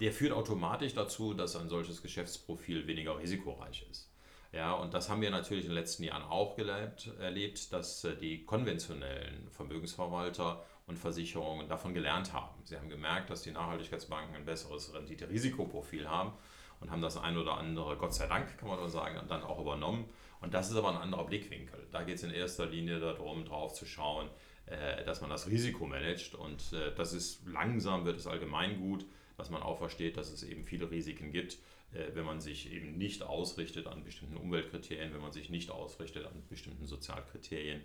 Der 0.00 0.12
führt 0.12 0.32
automatisch 0.32 0.92
dazu, 0.92 1.32
dass 1.32 1.56
ein 1.56 1.70
solches 1.70 2.02
Geschäftsprofil 2.02 2.86
weniger 2.86 3.18
risikoreich 3.18 3.86
ist. 3.90 4.10
Ja, 4.52 4.72
und 4.74 4.94
das 4.94 5.08
haben 5.08 5.20
wir 5.20 5.30
natürlich 5.30 5.64
in 5.64 5.70
den 5.70 5.76
letzten 5.76 6.04
Jahren 6.04 6.22
auch 6.22 6.56
gelebt, 6.56 7.10
erlebt, 7.18 7.72
dass 7.72 8.04
äh, 8.04 8.16
die 8.16 8.44
konventionellen 8.44 9.50
Vermögensverwalter 9.50 10.64
und 10.88 10.98
Versicherungen 10.98 11.68
davon 11.68 11.94
gelernt 11.94 12.32
haben. 12.32 12.60
Sie 12.64 12.76
haben 12.76 12.88
gemerkt, 12.88 13.30
dass 13.30 13.42
die 13.42 13.52
Nachhaltigkeitsbanken 13.52 14.34
ein 14.34 14.44
besseres 14.44 14.92
Rendite-Risikoprofil 14.94 16.08
haben 16.08 16.32
und 16.80 16.90
haben 16.90 17.02
das 17.02 17.16
ein 17.16 17.36
oder 17.36 17.58
andere, 17.58 17.96
Gott 17.96 18.14
sei 18.14 18.26
Dank, 18.26 18.58
kann 18.58 18.68
man 18.68 18.78
nur 18.78 18.88
sagen, 18.88 19.20
dann 19.28 19.42
auch 19.42 19.60
übernommen. 19.60 20.08
Und 20.40 20.54
das 20.54 20.70
ist 20.70 20.76
aber 20.76 20.90
ein 20.90 20.96
anderer 20.96 21.24
Blickwinkel. 21.24 21.86
Da 21.92 22.02
geht 22.02 22.16
es 22.16 22.22
in 22.22 22.30
erster 22.30 22.66
Linie 22.66 23.00
darum, 23.00 23.44
drauf 23.44 23.74
zu 23.74 23.84
schauen, 23.84 24.28
äh, 24.66 25.04
dass 25.04 25.20
man 25.20 25.30
das 25.30 25.48
Risiko 25.48 25.86
managt. 25.86 26.34
Und 26.34 26.72
äh, 26.72 26.94
das 26.94 27.12
ist 27.12 27.46
langsam, 27.46 28.04
wird 28.04 28.18
es 28.18 28.26
allgemein 28.26 28.78
gut, 28.80 29.04
dass 29.38 29.50
man 29.50 29.62
auch 29.62 29.78
versteht, 29.78 30.16
dass 30.18 30.30
es 30.30 30.42
eben 30.42 30.64
viele 30.64 30.90
Risiken 30.90 31.32
gibt 31.32 31.58
äh, 31.94 32.14
wenn 32.14 32.26
man 32.26 32.40
sich 32.40 32.70
eben 32.70 32.98
nicht 32.98 33.22
ausrichtet 33.22 33.86
an 33.86 34.04
bestimmten 34.04 34.36
Umweltkriterien, 34.36 35.14
wenn 35.14 35.22
man 35.22 35.32
sich 35.32 35.48
nicht 35.48 35.70
ausrichtet 35.70 36.26
an 36.26 36.42
bestimmten 36.48 36.86
Sozialkriterien, 36.86 37.80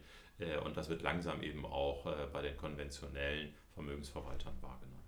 Und 0.66 0.76
das 0.76 0.90
wird 0.90 1.04
langsam 1.04 1.44
eben 1.44 1.64
auch 1.64 2.04
bei 2.34 2.42
den 2.42 2.58
konventionellen 2.58 3.54
Vermögensverwaltern 3.76 4.56
wahrgenommen. 4.62 5.03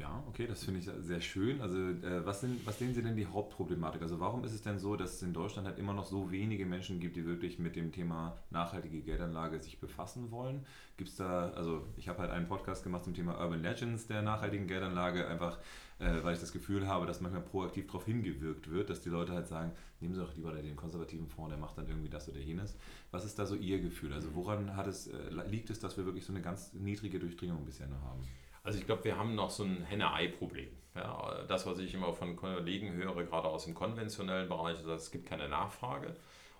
Ja, 0.00 0.24
okay, 0.26 0.46
das 0.46 0.64
finde 0.64 0.80
ich 0.80 0.88
sehr 1.00 1.20
schön. 1.20 1.60
Also 1.60 1.76
äh, 1.76 2.24
was, 2.24 2.40
sind, 2.40 2.66
was 2.66 2.78
sehen 2.78 2.94
Sie 2.94 3.02
denn 3.02 3.16
die 3.16 3.26
Hauptproblematik? 3.26 4.00
Also 4.00 4.18
warum 4.18 4.44
ist 4.44 4.54
es 4.54 4.62
denn 4.62 4.78
so, 4.78 4.96
dass 4.96 5.12
es 5.12 5.22
in 5.22 5.34
Deutschland 5.34 5.68
halt 5.68 5.78
immer 5.78 5.92
noch 5.92 6.06
so 6.06 6.30
wenige 6.32 6.64
Menschen 6.64 7.00
gibt, 7.00 7.16
die 7.16 7.26
wirklich 7.26 7.58
mit 7.58 7.76
dem 7.76 7.92
Thema 7.92 8.38
nachhaltige 8.48 9.02
Geldanlage 9.02 9.60
sich 9.60 9.78
befassen 9.78 10.30
wollen? 10.30 10.64
Gibt 10.96 11.10
es 11.10 11.16
da, 11.16 11.50
also 11.50 11.84
ich 11.98 12.08
habe 12.08 12.20
halt 12.20 12.30
einen 12.30 12.48
Podcast 12.48 12.82
gemacht 12.82 13.04
zum 13.04 13.12
Thema 13.12 13.38
Urban 13.38 13.60
Legends 13.60 14.06
der 14.06 14.22
nachhaltigen 14.22 14.66
Geldanlage, 14.66 15.28
einfach 15.28 15.58
äh, 15.98 16.24
weil 16.24 16.32
ich 16.32 16.40
das 16.40 16.52
Gefühl 16.52 16.88
habe, 16.88 17.04
dass 17.04 17.20
manchmal 17.20 17.42
proaktiv 17.42 17.86
darauf 17.86 18.06
hingewirkt 18.06 18.70
wird, 18.70 18.88
dass 18.88 19.02
die 19.02 19.10
Leute 19.10 19.34
halt 19.34 19.48
sagen, 19.48 19.70
nehmen 20.00 20.14
Sie 20.14 20.20
doch 20.20 20.34
lieber 20.34 20.52
den 20.52 20.76
konservativen 20.76 21.28
Fonds, 21.28 21.50
der 21.50 21.58
macht 21.58 21.76
dann 21.76 21.86
irgendwie 21.86 22.08
das 22.08 22.26
oder 22.26 22.40
jenes. 22.40 22.74
Was 23.10 23.26
ist 23.26 23.38
da 23.38 23.44
so 23.44 23.54
Ihr 23.54 23.80
Gefühl? 23.82 24.14
Also 24.14 24.34
woran 24.34 24.76
hat 24.76 24.86
es, 24.86 25.08
äh, 25.08 25.28
liegt 25.50 25.68
es, 25.68 25.78
dass 25.78 25.98
wir 25.98 26.06
wirklich 26.06 26.24
so 26.24 26.32
eine 26.32 26.40
ganz 26.40 26.72
niedrige 26.72 27.18
Durchdringung 27.18 27.66
bisher 27.66 27.86
noch 27.86 28.00
haben? 28.00 28.22
Also 28.62 28.78
ich 28.78 28.86
glaube, 28.86 29.04
wir 29.04 29.16
haben 29.16 29.34
noch 29.34 29.50
so 29.50 29.64
ein 29.64 29.82
Henne-Ei-Problem. 29.84 30.70
Ja, 30.94 31.44
das, 31.46 31.66
was 31.66 31.78
ich 31.78 31.94
immer 31.94 32.12
von 32.12 32.36
Kollegen 32.36 32.92
höre, 32.92 33.24
gerade 33.24 33.48
aus 33.48 33.64
dem 33.64 33.74
konventionellen 33.74 34.48
Bereich, 34.48 34.78
ist, 34.78 34.86
dass 34.86 35.04
es 35.04 35.10
gibt 35.10 35.26
keine 35.26 35.48
Nachfrage. 35.48 36.16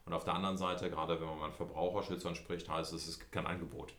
Und 0.06 0.12
auf 0.12 0.24
der 0.24 0.34
anderen 0.34 0.56
Seite, 0.56 0.88
gerade 0.88 1.20
wenn 1.20 1.28
man 1.28 1.48
mit 1.48 1.56
Verbraucherschützern 1.56 2.34
spricht, 2.34 2.68
heißt 2.68 2.92
es, 2.92 3.06
es 3.06 3.18
gibt 3.18 3.32
kein 3.32 3.46
Angebot. 3.46 3.94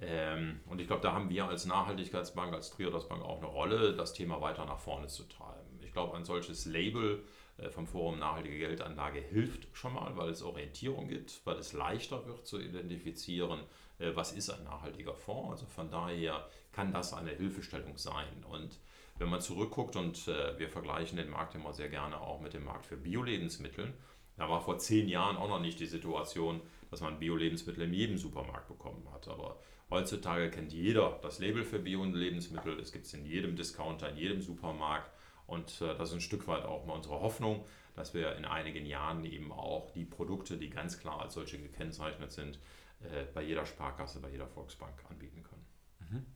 Ähm, 0.00 0.60
und 0.66 0.80
ich 0.80 0.86
glaube, 0.86 1.02
da 1.02 1.12
haben 1.12 1.30
wir 1.30 1.46
als 1.46 1.66
Nachhaltigkeitsbank, 1.66 2.52
als 2.54 2.70
Triodos 2.70 3.08
Bank 3.08 3.22
auch 3.22 3.38
eine 3.38 3.46
Rolle, 3.46 3.94
das 3.94 4.12
Thema 4.12 4.40
weiter 4.40 4.64
nach 4.64 4.78
vorne 4.78 5.08
zu 5.08 5.24
treiben. 5.24 5.80
Ich 5.82 5.92
glaube, 5.92 6.16
ein 6.16 6.24
solches 6.24 6.66
Label 6.66 7.24
äh, 7.58 7.70
vom 7.70 7.86
Forum 7.86 8.18
Nachhaltige 8.18 8.58
Geldanlage 8.58 9.20
hilft 9.20 9.68
schon 9.72 9.94
mal, 9.94 10.16
weil 10.16 10.30
es 10.30 10.42
Orientierung 10.42 11.08
gibt, 11.08 11.40
weil 11.44 11.56
es 11.56 11.72
leichter 11.72 12.26
wird 12.26 12.46
zu 12.46 12.60
identifizieren, 12.60 13.60
was 14.14 14.32
ist 14.32 14.50
ein 14.50 14.64
nachhaltiger 14.64 15.14
Fonds. 15.14 15.50
Also 15.50 15.66
von 15.66 15.90
daher 15.90 16.48
kann 16.72 16.92
das 16.92 17.14
eine 17.14 17.30
Hilfestellung 17.30 17.96
sein. 17.96 18.44
Und 18.48 18.78
wenn 19.18 19.28
man 19.28 19.40
zurückguckt 19.40 19.96
und 19.96 20.28
äh, 20.28 20.58
wir 20.58 20.68
vergleichen 20.68 21.16
den 21.16 21.30
Markt 21.30 21.54
immer 21.54 21.72
sehr 21.72 21.88
gerne 21.88 22.20
auch 22.20 22.40
mit 22.40 22.52
dem 22.52 22.64
Markt 22.64 22.86
für 22.86 22.96
Bio-Lebensmittel, 22.96 23.94
da 24.36 24.48
war 24.50 24.60
vor 24.60 24.78
zehn 24.78 25.08
Jahren 25.08 25.36
auch 25.36 25.48
noch 25.48 25.60
nicht 25.60 25.80
die 25.80 25.86
Situation, 25.86 26.60
dass 26.90 27.00
man 27.00 27.18
Bio-Lebensmittel 27.18 27.84
in 27.84 27.94
jedem 27.94 28.18
Supermarkt 28.18 28.68
bekommen 28.68 29.08
hat. 29.12 29.28
Aber 29.28 29.58
heutzutage 29.90 30.50
kennt 30.50 30.72
jeder 30.72 31.18
das 31.22 31.38
Label 31.38 31.64
für 31.64 31.78
Bio-Lebensmittel. 31.78 32.78
Es 32.78 32.92
gibt 32.92 33.06
es 33.06 33.14
in 33.14 33.24
jedem 33.24 33.56
Discounter, 33.56 34.10
in 34.10 34.18
jedem 34.18 34.42
Supermarkt. 34.42 35.10
Und 35.46 35.80
äh, 35.80 35.96
das 35.96 36.10
ist 36.10 36.16
ein 36.16 36.20
Stück 36.20 36.46
weit 36.48 36.64
auch 36.64 36.84
mal 36.84 36.94
unsere 36.94 37.20
Hoffnung, 37.20 37.64
dass 37.94 38.12
wir 38.12 38.36
in 38.36 38.44
einigen 38.44 38.84
Jahren 38.84 39.24
eben 39.24 39.52
auch 39.52 39.90
die 39.92 40.04
Produkte, 40.04 40.58
die 40.58 40.68
ganz 40.68 40.98
klar 40.98 41.22
als 41.22 41.34
solche 41.34 41.58
gekennzeichnet 41.58 42.30
sind, 42.30 42.58
äh, 43.00 43.24
bei 43.34 43.42
jeder 43.42 43.66
Sparkasse, 43.66 44.20
bei 44.20 44.30
jeder 44.30 44.46
Volksbank 44.46 44.94
anbieten 45.08 45.42
können. 45.42 45.64
Mhm. 46.10 46.26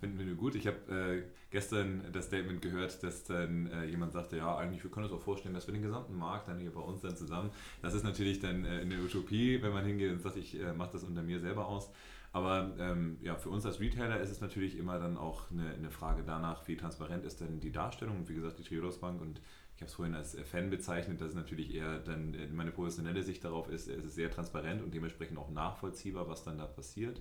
Finden 0.00 0.18
wir 0.18 0.34
gut. 0.36 0.54
Ich 0.54 0.66
habe 0.68 0.76
äh, 0.94 1.22
gestern 1.50 2.04
das 2.12 2.26
Statement 2.26 2.62
gehört, 2.62 3.02
dass 3.02 3.24
dann 3.24 3.66
äh, 3.66 3.84
jemand 3.86 4.12
sagte, 4.12 4.36
ja, 4.36 4.56
eigentlich, 4.56 4.84
wir 4.84 4.90
können 4.92 5.06
uns 5.06 5.14
auch 5.14 5.20
vorstellen, 5.20 5.54
dass 5.54 5.66
wir 5.66 5.74
den 5.74 5.82
gesamten 5.82 6.16
Markt 6.16 6.46
dann 6.46 6.60
hier 6.60 6.72
bei 6.72 6.80
uns 6.80 7.00
dann 7.00 7.16
zusammen, 7.16 7.50
das 7.82 7.94
ist 7.94 8.04
natürlich 8.04 8.38
dann 8.38 8.64
äh, 8.64 8.80
eine 8.80 9.00
Utopie, 9.02 9.60
wenn 9.60 9.72
man 9.72 9.84
hingeht 9.84 10.12
und 10.12 10.22
sagt, 10.22 10.36
ich 10.36 10.60
äh, 10.60 10.72
mache 10.72 10.92
das 10.92 11.02
unter 11.02 11.22
mir 11.22 11.40
selber 11.40 11.66
aus. 11.66 11.90
Aber 12.38 12.70
ähm, 12.78 13.18
ja, 13.20 13.34
für 13.34 13.50
uns 13.50 13.66
als 13.66 13.80
Retailer 13.80 14.20
ist 14.20 14.30
es 14.30 14.40
natürlich 14.40 14.78
immer 14.78 15.00
dann 15.00 15.18
auch 15.18 15.50
eine, 15.50 15.70
eine, 15.70 15.90
Frage 15.90 16.22
danach, 16.24 16.68
wie 16.68 16.76
transparent 16.76 17.24
ist 17.24 17.40
denn 17.40 17.58
die 17.58 17.72
Darstellung. 17.72 18.18
Und 18.18 18.28
wie 18.28 18.36
gesagt, 18.36 18.60
die 18.60 18.62
Triodos 18.62 18.98
Bank 18.98 19.20
und 19.20 19.40
ich 19.74 19.82
habe 19.82 19.88
es 19.88 19.94
vorhin 19.94 20.14
als 20.14 20.36
Fan 20.44 20.70
bezeichnet, 20.70 21.20
dass 21.20 21.30
es 21.30 21.34
natürlich 21.34 21.74
eher 21.74 21.98
dann 21.98 22.34
äh, 22.34 22.46
meine 22.46 22.70
professionelle 22.70 23.24
Sicht 23.24 23.44
darauf 23.44 23.68
ist, 23.68 23.88
es 23.88 24.04
ist 24.04 24.14
sehr 24.14 24.30
transparent 24.30 24.82
und 24.82 24.94
dementsprechend 24.94 25.36
auch 25.36 25.50
nachvollziehbar, 25.50 26.28
was 26.28 26.44
dann 26.44 26.58
da 26.58 26.66
passiert. 26.66 27.20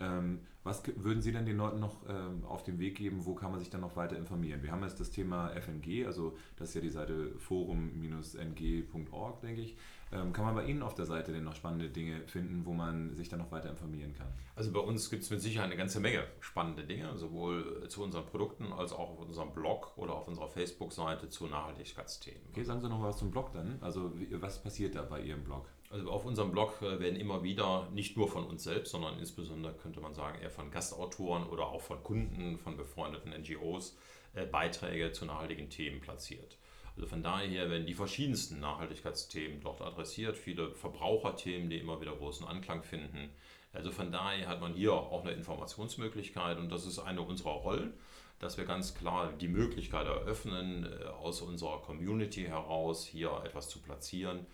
Ähm, 0.00 0.40
was 0.64 0.82
würden 0.96 1.20
Sie 1.20 1.32
denn 1.32 1.44
den 1.44 1.58
Leuten 1.58 1.80
noch 1.80 2.08
ähm, 2.08 2.42
auf 2.44 2.62
den 2.62 2.78
Weg 2.78 2.96
geben? 2.96 3.26
Wo 3.26 3.34
kann 3.34 3.50
man 3.50 3.60
sich 3.60 3.68
dann 3.68 3.82
noch 3.82 3.96
weiter 3.96 4.16
informieren? 4.16 4.62
Wir 4.62 4.72
haben 4.72 4.82
jetzt 4.82 4.98
das 4.98 5.10
Thema 5.10 5.50
FNG, 5.50 6.06
also 6.06 6.38
das 6.56 6.70
ist 6.70 6.74
ja 6.74 6.80
die 6.80 6.88
Seite 6.88 7.38
forum-ng.org, 7.38 9.40
denke 9.42 9.60
ich. 9.60 9.76
Ähm, 10.10 10.32
kann 10.32 10.44
man 10.44 10.54
bei 10.54 10.64
Ihnen 10.64 10.82
auf 10.82 10.94
der 10.94 11.04
Seite 11.04 11.32
denn 11.32 11.44
noch 11.44 11.54
spannende 11.54 11.90
Dinge 11.90 12.26
finden, 12.26 12.64
wo 12.64 12.72
man 12.72 13.14
sich 13.14 13.28
dann 13.28 13.40
noch 13.40 13.50
weiter 13.50 13.68
informieren 13.68 14.14
kann? 14.14 14.28
Also 14.56 14.72
bei 14.72 14.80
uns 14.80 15.10
gibt 15.10 15.22
es 15.22 15.30
mit 15.30 15.40
Sicherheit 15.40 15.66
eine 15.66 15.76
ganze 15.76 16.00
Menge 16.00 16.24
spannende 16.40 16.84
Dinge, 16.84 17.16
sowohl 17.16 17.86
zu 17.88 18.02
unseren 18.02 18.24
Produkten 18.24 18.72
als 18.72 18.92
auch 18.92 19.10
auf 19.10 19.20
unserem 19.20 19.52
Blog 19.52 19.92
oder 19.96 20.14
auf 20.14 20.26
unserer 20.26 20.48
Facebook-Seite 20.48 21.28
zu 21.28 21.46
Nachhaltigkeitsthemen. 21.46 22.40
Okay, 22.50 22.64
sagen 22.64 22.80
Sie 22.80 22.88
noch 22.88 23.02
was 23.02 23.18
zum 23.18 23.30
Blog 23.30 23.52
dann. 23.52 23.78
Also 23.80 24.12
was 24.32 24.62
passiert 24.62 24.94
da 24.94 25.02
bei 25.02 25.20
Ihrem 25.20 25.44
Blog? 25.44 25.68
Also 25.90 26.10
auf 26.10 26.24
unserem 26.26 26.52
Blog 26.52 26.82
äh, 26.82 27.00
werden 27.00 27.16
immer 27.16 27.42
wieder, 27.42 27.88
nicht 27.92 28.16
nur 28.16 28.28
von 28.28 28.44
uns 28.44 28.64
selbst, 28.64 28.92
sondern 28.92 29.18
insbesondere 29.18 29.74
könnte 29.74 30.00
man 30.00 30.14
sagen, 30.14 30.38
eher 30.40 30.50
von 30.50 30.70
Gastautoren 30.70 31.46
oder 31.46 31.66
auch 31.66 31.80
von 31.80 32.02
Kunden, 32.02 32.58
von 32.58 32.76
befreundeten 32.76 33.32
NGOs 33.32 33.96
äh, 34.34 34.44
Beiträge 34.44 35.12
zu 35.12 35.24
nachhaltigen 35.24 35.70
Themen 35.70 36.00
platziert. 36.00 36.58
Also 36.98 37.06
von 37.06 37.22
daher 37.22 37.70
werden 37.70 37.86
die 37.86 37.94
verschiedensten 37.94 38.58
Nachhaltigkeitsthemen 38.58 39.60
dort 39.60 39.80
adressiert, 39.82 40.36
viele 40.36 40.72
Verbraucherthemen, 40.72 41.70
die 41.70 41.78
immer 41.78 42.00
wieder 42.00 42.10
großen 42.16 42.44
Anklang 42.44 42.82
finden. 42.82 43.30
Also 43.72 43.92
von 43.92 44.10
daher 44.10 44.48
hat 44.48 44.60
man 44.60 44.74
hier 44.74 44.94
auch 44.94 45.24
eine 45.24 45.30
Informationsmöglichkeit 45.30 46.58
und 46.58 46.70
das 46.72 46.86
ist 46.86 46.98
eine 46.98 47.20
unserer 47.20 47.52
Rollen, 47.52 47.92
dass 48.40 48.58
wir 48.58 48.64
ganz 48.64 48.96
klar 48.96 49.32
die 49.32 49.46
Möglichkeit 49.46 50.08
eröffnen, 50.08 50.86
äh, 50.86 51.04
aus 51.04 51.40
unserer 51.40 51.80
Community 51.82 52.42
heraus 52.46 53.06
hier 53.06 53.30
etwas 53.44 53.68
zu 53.68 53.78
platzieren 53.78 54.46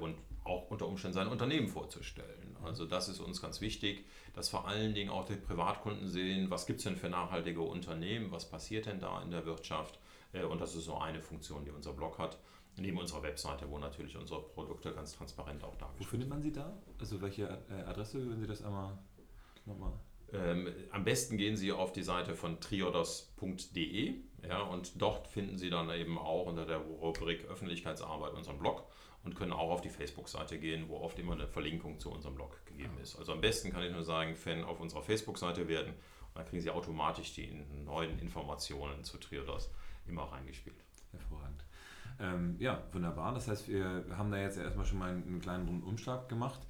und 0.00 0.16
auch 0.44 0.70
unter 0.70 0.86
Umständen 0.86 1.14
sein 1.14 1.26
Unternehmen 1.26 1.66
vorzustellen. 1.66 2.56
Also 2.62 2.86
das 2.86 3.08
ist 3.08 3.18
uns 3.18 3.42
ganz 3.42 3.60
wichtig, 3.60 4.04
dass 4.32 4.48
vor 4.48 4.68
allen 4.68 4.94
Dingen 4.94 5.10
auch 5.10 5.26
die 5.26 5.34
Privatkunden 5.34 6.08
sehen, 6.08 6.48
was 6.48 6.66
gibt 6.66 6.78
es 6.78 6.84
denn 6.84 6.94
für 6.94 7.08
nachhaltige 7.08 7.60
Unternehmen, 7.60 8.30
was 8.30 8.48
passiert 8.48 8.86
denn 8.86 9.00
da 9.00 9.20
in 9.20 9.32
der 9.32 9.46
Wirtschaft. 9.46 9.98
Äh, 10.34 10.44
und 10.44 10.60
das 10.60 10.74
ist 10.74 10.84
so 10.84 10.98
eine 10.98 11.20
Funktion, 11.22 11.64
die 11.64 11.70
unser 11.70 11.92
Blog 11.92 12.18
hat. 12.18 12.38
Neben 12.76 12.98
unserer 12.98 13.22
Webseite, 13.22 13.70
wo 13.70 13.78
natürlich 13.78 14.16
unsere 14.16 14.42
Produkte 14.42 14.92
ganz 14.92 15.12
transparent 15.12 15.62
auch 15.62 15.76
dargestellt 15.76 15.98
sind. 15.98 16.06
Wo 16.06 16.10
findet 16.10 16.28
man 16.28 16.42
sie 16.42 16.50
da? 16.52 16.76
Also 16.98 17.22
welche 17.22 17.44
äh, 17.70 17.82
Adresse, 17.82 18.28
wenn 18.28 18.40
Sie 18.40 18.46
das 18.46 18.64
einmal 18.64 18.98
nochmal... 19.64 19.92
Ähm, 20.32 20.68
am 20.90 21.04
besten 21.04 21.36
gehen 21.36 21.56
Sie 21.56 21.70
auf 21.70 21.92
die 21.92 22.02
Seite 22.02 22.34
von 22.34 22.60
triodos.de 22.60 24.14
ja, 24.48 24.62
und 24.62 25.00
dort 25.00 25.28
finden 25.28 25.56
Sie 25.56 25.70
dann 25.70 25.88
eben 25.90 26.18
auch 26.18 26.46
unter 26.46 26.66
der 26.66 26.78
Rubrik 26.78 27.44
Öffentlichkeitsarbeit 27.44 28.32
unseren 28.32 28.58
Blog 28.58 28.84
und 29.22 29.36
können 29.36 29.52
auch 29.52 29.70
auf 29.70 29.80
die 29.80 29.88
Facebook-Seite 29.88 30.58
gehen, 30.58 30.88
wo 30.88 30.96
oft 30.96 31.16
immer 31.20 31.34
eine 31.34 31.46
Verlinkung 31.46 32.00
zu 32.00 32.10
unserem 32.10 32.34
Blog 32.34 32.66
gegeben 32.66 32.98
ist. 33.00 33.16
Also 33.16 33.32
am 33.32 33.40
besten 33.40 33.70
kann 33.70 33.84
ich 33.84 33.92
nur 33.92 34.02
sagen, 34.02 34.34
Fan 34.34 34.64
auf 34.64 34.80
unserer 34.80 35.02
Facebook-Seite 35.02 35.68
werden 35.68 35.92
und 35.92 36.34
dann 36.34 36.46
kriegen 36.46 36.60
Sie 36.60 36.70
automatisch 36.70 37.34
die 37.34 37.48
neuen 37.84 38.18
Informationen 38.18 39.04
zu 39.04 39.18
Triodos 39.18 39.70
immer 40.06 40.24
reingespielt. 40.24 40.76
Hervorragend. 41.12 41.64
Ähm, 42.20 42.56
ja, 42.58 42.82
wunderbar. 42.92 43.34
Das 43.34 43.48
heißt, 43.48 43.68
wir 43.68 44.04
haben 44.16 44.30
da 44.30 44.38
jetzt 44.38 44.58
erstmal 44.58 44.86
schon 44.86 44.98
mal 44.98 45.10
einen 45.10 45.40
kleinen 45.40 45.82
Umschlag 45.82 46.28
gemacht. 46.28 46.60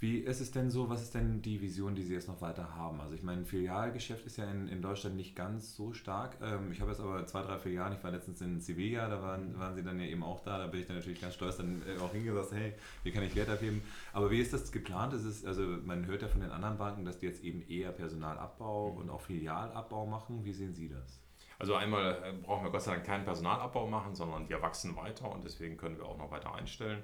Wie 0.00 0.18
ist 0.18 0.40
es 0.40 0.52
denn 0.52 0.70
so, 0.70 0.88
was 0.88 1.02
ist 1.02 1.14
denn 1.14 1.42
die 1.42 1.60
Vision, 1.60 1.96
die 1.96 2.04
Sie 2.04 2.14
jetzt 2.14 2.28
noch 2.28 2.40
weiter 2.40 2.76
haben? 2.76 3.00
Also 3.00 3.14
ich 3.16 3.24
meine, 3.24 3.44
Filialgeschäft 3.44 4.24
ist 4.26 4.36
ja 4.36 4.48
in, 4.48 4.68
in 4.68 4.80
Deutschland 4.80 5.16
nicht 5.16 5.34
ganz 5.34 5.74
so 5.74 5.92
stark. 5.92 6.36
Ähm, 6.40 6.70
ich 6.70 6.80
habe 6.80 6.92
jetzt 6.92 7.00
aber 7.00 7.26
zwei, 7.26 7.42
drei 7.42 7.58
Filialen, 7.58 7.94
ich 7.96 8.04
war 8.04 8.12
letztens 8.12 8.40
in 8.40 8.60
Sevilla, 8.60 9.08
da 9.08 9.20
waren, 9.20 9.58
waren 9.58 9.74
Sie 9.74 9.82
dann 9.82 9.98
ja 9.98 10.06
eben 10.06 10.22
auch 10.22 10.40
da, 10.44 10.58
da 10.58 10.68
bin 10.68 10.82
ich 10.82 10.86
dann 10.86 10.96
natürlich 10.96 11.20
ganz 11.20 11.34
stolz 11.34 11.56
dann 11.56 11.82
äh, 11.82 11.98
auch 12.00 12.12
hingesagt, 12.12 12.52
hey, 12.52 12.74
wie 13.02 13.10
kann 13.10 13.24
ich 13.24 13.34
Geld 13.34 13.48
abheben? 13.48 13.82
Aber 14.12 14.30
wie 14.30 14.38
ist 14.38 14.52
das 14.52 14.70
geplant? 14.70 15.14
Ist 15.14 15.24
es, 15.24 15.44
also 15.44 15.62
man 15.62 16.06
hört 16.06 16.22
ja 16.22 16.28
von 16.28 16.42
den 16.42 16.52
anderen 16.52 16.78
Banken, 16.78 17.04
dass 17.04 17.18
die 17.18 17.26
jetzt 17.26 17.42
eben 17.42 17.62
eher 17.68 17.90
Personalabbau 17.90 18.92
mhm. 18.92 18.98
und 18.98 19.10
auch 19.10 19.22
Filialabbau 19.22 20.06
machen. 20.06 20.44
Wie 20.44 20.52
sehen 20.52 20.74
Sie 20.76 20.88
das? 20.88 21.20
Also 21.58 21.74
einmal 21.74 22.22
äh, 22.22 22.32
brauchen 22.32 22.64
wir 22.64 22.70
Gott 22.70 22.82
sei 22.82 22.92
Dank 22.92 23.04
keinen 23.04 23.24
Personalabbau 23.24 23.86
machen, 23.88 24.14
sondern 24.14 24.48
wir 24.48 24.62
wachsen 24.62 24.94
weiter 24.94 25.30
und 25.30 25.44
deswegen 25.44 25.76
können 25.76 25.98
wir 25.98 26.06
auch 26.06 26.16
noch 26.16 26.30
weiter 26.30 26.54
einstellen. 26.54 27.02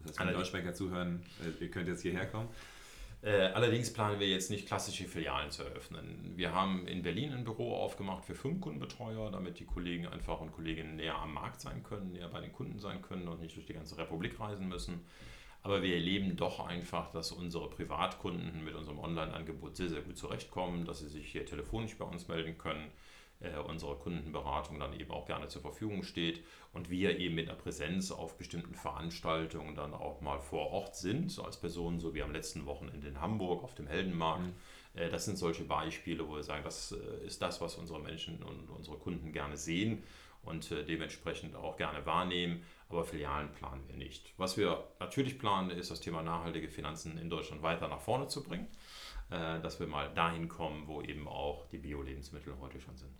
Das 0.00 0.18
heißt, 0.18 0.28
wenn 0.28 0.34
Deutschbanker 0.34 0.74
zuhören, 0.74 1.22
äh, 1.40 1.62
ihr 1.62 1.70
könnt 1.70 1.86
jetzt 1.86 2.02
hierher 2.02 2.26
kommen. 2.26 2.48
Äh, 3.22 3.52
allerdings 3.54 3.92
planen 3.92 4.18
wir 4.18 4.26
jetzt 4.26 4.50
nicht 4.50 4.66
klassische 4.66 5.04
Filialen 5.04 5.52
zu 5.52 5.62
eröffnen. 5.62 6.32
Wir 6.34 6.52
haben 6.52 6.88
in 6.88 7.02
Berlin 7.02 7.32
ein 7.32 7.44
Büro 7.44 7.76
aufgemacht 7.76 8.24
für 8.24 8.34
Firmenkundenbetreuer, 8.34 9.30
damit 9.30 9.60
die 9.60 9.64
Kollegen 9.64 10.08
einfach 10.08 10.40
und 10.40 10.50
Kolleginnen 10.50 10.96
näher 10.96 11.16
am 11.16 11.34
Markt 11.34 11.60
sein 11.60 11.84
können, 11.84 12.10
näher 12.10 12.28
bei 12.28 12.40
den 12.40 12.52
Kunden 12.52 12.80
sein 12.80 13.00
können 13.00 13.28
und 13.28 13.40
nicht 13.40 13.54
durch 13.54 13.66
die 13.66 13.74
ganze 13.74 13.96
Republik 13.96 14.40
reisen 14.40 14.68
müssen. 14.68 15.06
Aber 15.62 15.80
wir 15.82 15.94
erleben 15.94 16.34
doch 16.34 16.66
einfach, 16.66 17.12
dass 17.12 17.30
unsere 17.30 17.70
Privatkunden 17.70 18.64
mit 18.64 18.74
unserem 18.74 18.98
Online-Angebot 18.98 19.76
sehr, 19.76 19.90
sehr 19.90 20.00
gut 20.00 20.18
zurechtkommen, 20.18 20.84
dass 20.84 20.98
sie 20.98 21.08
sich 21.08 21.30
hier 21.30 21.46
telefonisch 21.46 21.96
bei 21.96 22.04
uns 22.04 22.26
melden 22.26 22.58
können 22.58 22.90
äh, 23.42 23.58
unsere 23.58 23.96
Kundenberatung 23.96 24.78
dann 24.78 24.98
eben 24.98 25.10
auch 25.10 25.26
gerne 25.26 25.48
zur 25.48 25.62
Verfügung 25.62 26.02
steht 26.02 26.42
und 26.72 26.90
wir 26.90 27.18
eben 27.18 27.34
mit 27.34 27.48
einer 27.48 27.58
Präsenz 27.58 28.10
auf 28.10 28.38
bestimmten 28.38 28.74
Veranstaltungen 28.74 29.74
dann 29.74 29.94
auch 29.94 30.20
mal 30.20 30.38
vor 30.38 30.70
Ort 30.70 30.96
sind, 30.96 31.38
als 31.38 31.60
Personen, 31.60 32.00
so 32.00 32.14
wie 32.14 32.22
am 32.22 32.32
letzten 32.32 32.66
Wochenende 32.66 33.08
in 33.08 33.20
Hamburg 33.20 33.62
auf 33.62 33.74
dem 33.74 33.86
Heldenmarkt. 33.86 34.46
Mhm. 34.46 34.54
Äh, 34.94 35.08
das 35.08 35.24
sind 35.24 35.38
solche 35.38 35.64
Beispiele, 35.64 36.26
wo 36.28 36.36
wir 36.36 36.42
sagen, 36.42 36.64
das 36.64 36.92
äh, 36.92 37.26
ist 37.26 37.42
das, 37.42 37.60
was 37.60 37.76
unsere 37.76 38.00
Menschen 38.00 38.42
und 38.42 38.70
unsere 38.70 38.96
Kunden 38.96 39.32
gerne 39.32 39.56
sehen 39.56 40.02
und 40.42 40.70
äh, 40.70 40.84
dementsprechend 40.84 41.54
auch 41.54 41.76
gerne 41.76 42.04
wahrnehmen. 42.06 42.62
aber 42.88 43.04
Filialen 43.04 43.52
planen 43.52 43.86
wir 43.88 43.96
nicht. 43.96 44.34
Was 44.36 44.56
wir 44.56 44.84
natürlich 45.00 45.38
planen, 45.38 45.70
ist 45.70 45.90
das 45.90 46.00
Thema 46.00 46.22
nachhaltige 46.22 46.68
Finanzen 46.68 47.16
in 47.18 47.30
Deutschland 47.30 47.62
weiter 47.62 47.88
nach 47.88 48.00
vorne 48.00 48.28
zu 48.28 48.42
bringen, 48.42 48.68
dass 49.30 49.80
wir 49.80 49.86
mal 49.86 50.12
dahin 50.12 50.46
kommen, 50.46 50.86
wo 50.88 51.00
eben 51.00 51.26
auch 51.26 51.66
die 51.68 51.78
Bio-Lebensmittel 51.78 52.54
heute 52.60 52.80
schon 52.80 52.98
sind. 52.98 53.14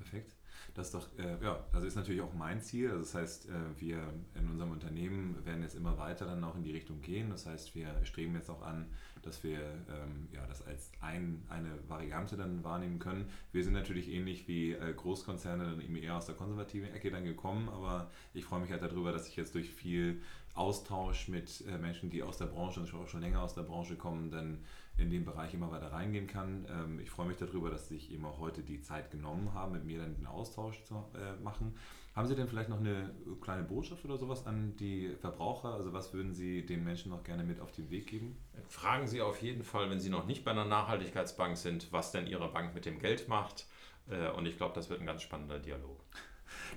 Perfekt. 0.00 0.34
Das 0.74 0.86
ist 0.86 0.94
doch, 0.94 1.06
äh, 1.18 1.42
ja, 1.42 1.64
also 1.72 1.86
ist 1.86 1.96
natürlich 1.96 2.20
auch 2.20 2.32
mein 2.32 2.60
Ziel. 2.62 2.90
Also 2.90 3.00
das 3.00 3.14
heißt, 3.14 3.48
äh, 3.48 3.52
wir 3.78 3.98
in 4.34 4.48
unserem 4.48 4.70
Unternehmen 4.70 5.44
werden 5.44 5.62
jetzt 5.62 5.74
immer 5.74 5.98
weiter 5.98 6.26
dann 6.26 6.42
auch 6.44 6.56
in 6.56 6.62
die 6.62 6.72
Richtung 6.72 7.00
gehen. 7.02 7.30
Das 7.30 7.46
heißt, 7.46 7.74
wir 7.74 7.88
streben 8.04 8.34
jetzt 8.34 8.48
auch 8.50 8.62
an, 8.62 8.86
dass 9.22 9.42
wir 9.42 9.58
ähm, 9.58 10.28
ja, 10.32 10.46
das 10.46 10.66
als 10.66 10.90
ein, 11.00 11.42
eine 11.48 11.70
Variante 11.88 12.36
dann 12.36 12.64
wahrnehmen 12.64 12.98
können. 12.98 13.26
Wir 13.52 13.62
sind 13.64 13.74
natürlich 13.74 14.10
ähnlich 14.10 14.48
wie 14.48 14.72
äh, 14.72 14.92
Großkonzerne 14.94 15.64
dann 15.64 15.80
eben 15.80 15.96
eher 15.96 16.16
aus 16.16 16.26
der 16.26 16.34
konservativen 16.34 16.92
Ecke 16.94 17.10
dann 17.10 17.24
gekommen, 17.24 17.68
aber 17.68 18.10
ich 18.32 18.44
freue 18.44 18.60
mich 18.60 18.70
halt 18.70 18.82
darüber, 18.82 19.12
dass 19.12 19.28
ich 19.28 19.36
jetzt 19.36 19.54
durch 19.54 19.70
viel 19.70 20.22
Austausch 20.54 21.28
mit 21.28 21.64
äh, 21.66 21.78
Menschen, 21.78 22.10
die 22.10 22.22
aus 22.22 22.38
der 22.38 22.46
Branche 22.46 22.80
und 22.80 22.94
auch 22.94 23.08
schon 23.08 23.20
länger 23.20 23.42
aus 23.42 23.54
der 23.54 23.62
Branche 23.62 23.96
kommen, 23.96 24.30
dann 24.30 24.64
in 24.98 25.10
den 25.10 25.24
Bereich 25.24 25.54
immer 25.54 25.70
weiter 25.70 25.92
reingehen 25.92 26.26
kann. 26.26 26.66
Ähm, 26.68 27.00
ich 27.00 27.10
freue 27.10 27.26
mich 27.26 27.38
darüber, 27.38 27.70
dass 27.70 27.88
Sie 27.88 27.94
sich 27.94 28.12
eben 28.12 28.24
auch 28.24 28.38
heute 28.38 28.62
die 28.62 28.80
Zeit 28.80 29.10
genommen 29.10 29.54
haben, 29.54 29.72
mit 29.72 29.84
mir 29.84 29.98
dann 29.98 30.14
den 30.14 30.26
Austausch 30.26 30.82
zu 30.84 30.94
äh, 31.14 31.40
machen. 31.42 31.74
Haben 32.14 32.26
Sie 32.26 32.34
denn 32.34 32.48
vielleicht 32.48 32.68
noch 32.68 32.80
eine 32.80 33.10
kleine 33.40 33.62
Botschaft 33.62 34.04
oder 34.04 34.18
sowas 34.18 34.46
an 34.46 34.76
die 34.76 35.14
Verbraucher? 35.20 35.74
Also 35.74 35.92
was 35.92 36.12
würden 36.12 36.34
Sie 36.34 36.66
den 36.66 36.84
Menschen 36.84 37.10
noch 37.10 37.22
gerne 37.22 37.44
mit 37.44 37.60
auf 37.60 37.70
den 37.72 37.88
Weg 37.90 38.08
geben? 38.08 38.36
Fragen 38.68 39.06
Sie 39.06 39.22
auf 39.22 39.40
jeden 39.40 39.62
Fall, 39.62 39.90
wenn 39.90 40.00
Sie 40.00 40.10
noch 40.10 40.26
nicht 40.26 40.44
bei 40.44 40.50
einer 40.50 40.64
Nachhaltigkeitsbank 40.64 41.56
sind, 41.56 41.92
was 41.92 42.10
denn 42.10 42.26
Ihre 42.26 42.50
Bank 42.50 42.74
mit 42.74 42.84
dem 42.84 42.98
Geld 42.98 43.28
macht. 43.28 43.66
Äh, 44.08 44.30
und 44.30 44.46
ich 44.46 44.56
glaube, 44.56 44.74
das 44.74 44.90
wird 44.90 45.00
ein 45.00 45.06
ganz 45.06 45.22
spannender 45.22 45.60
Dialog. 45.60 46.04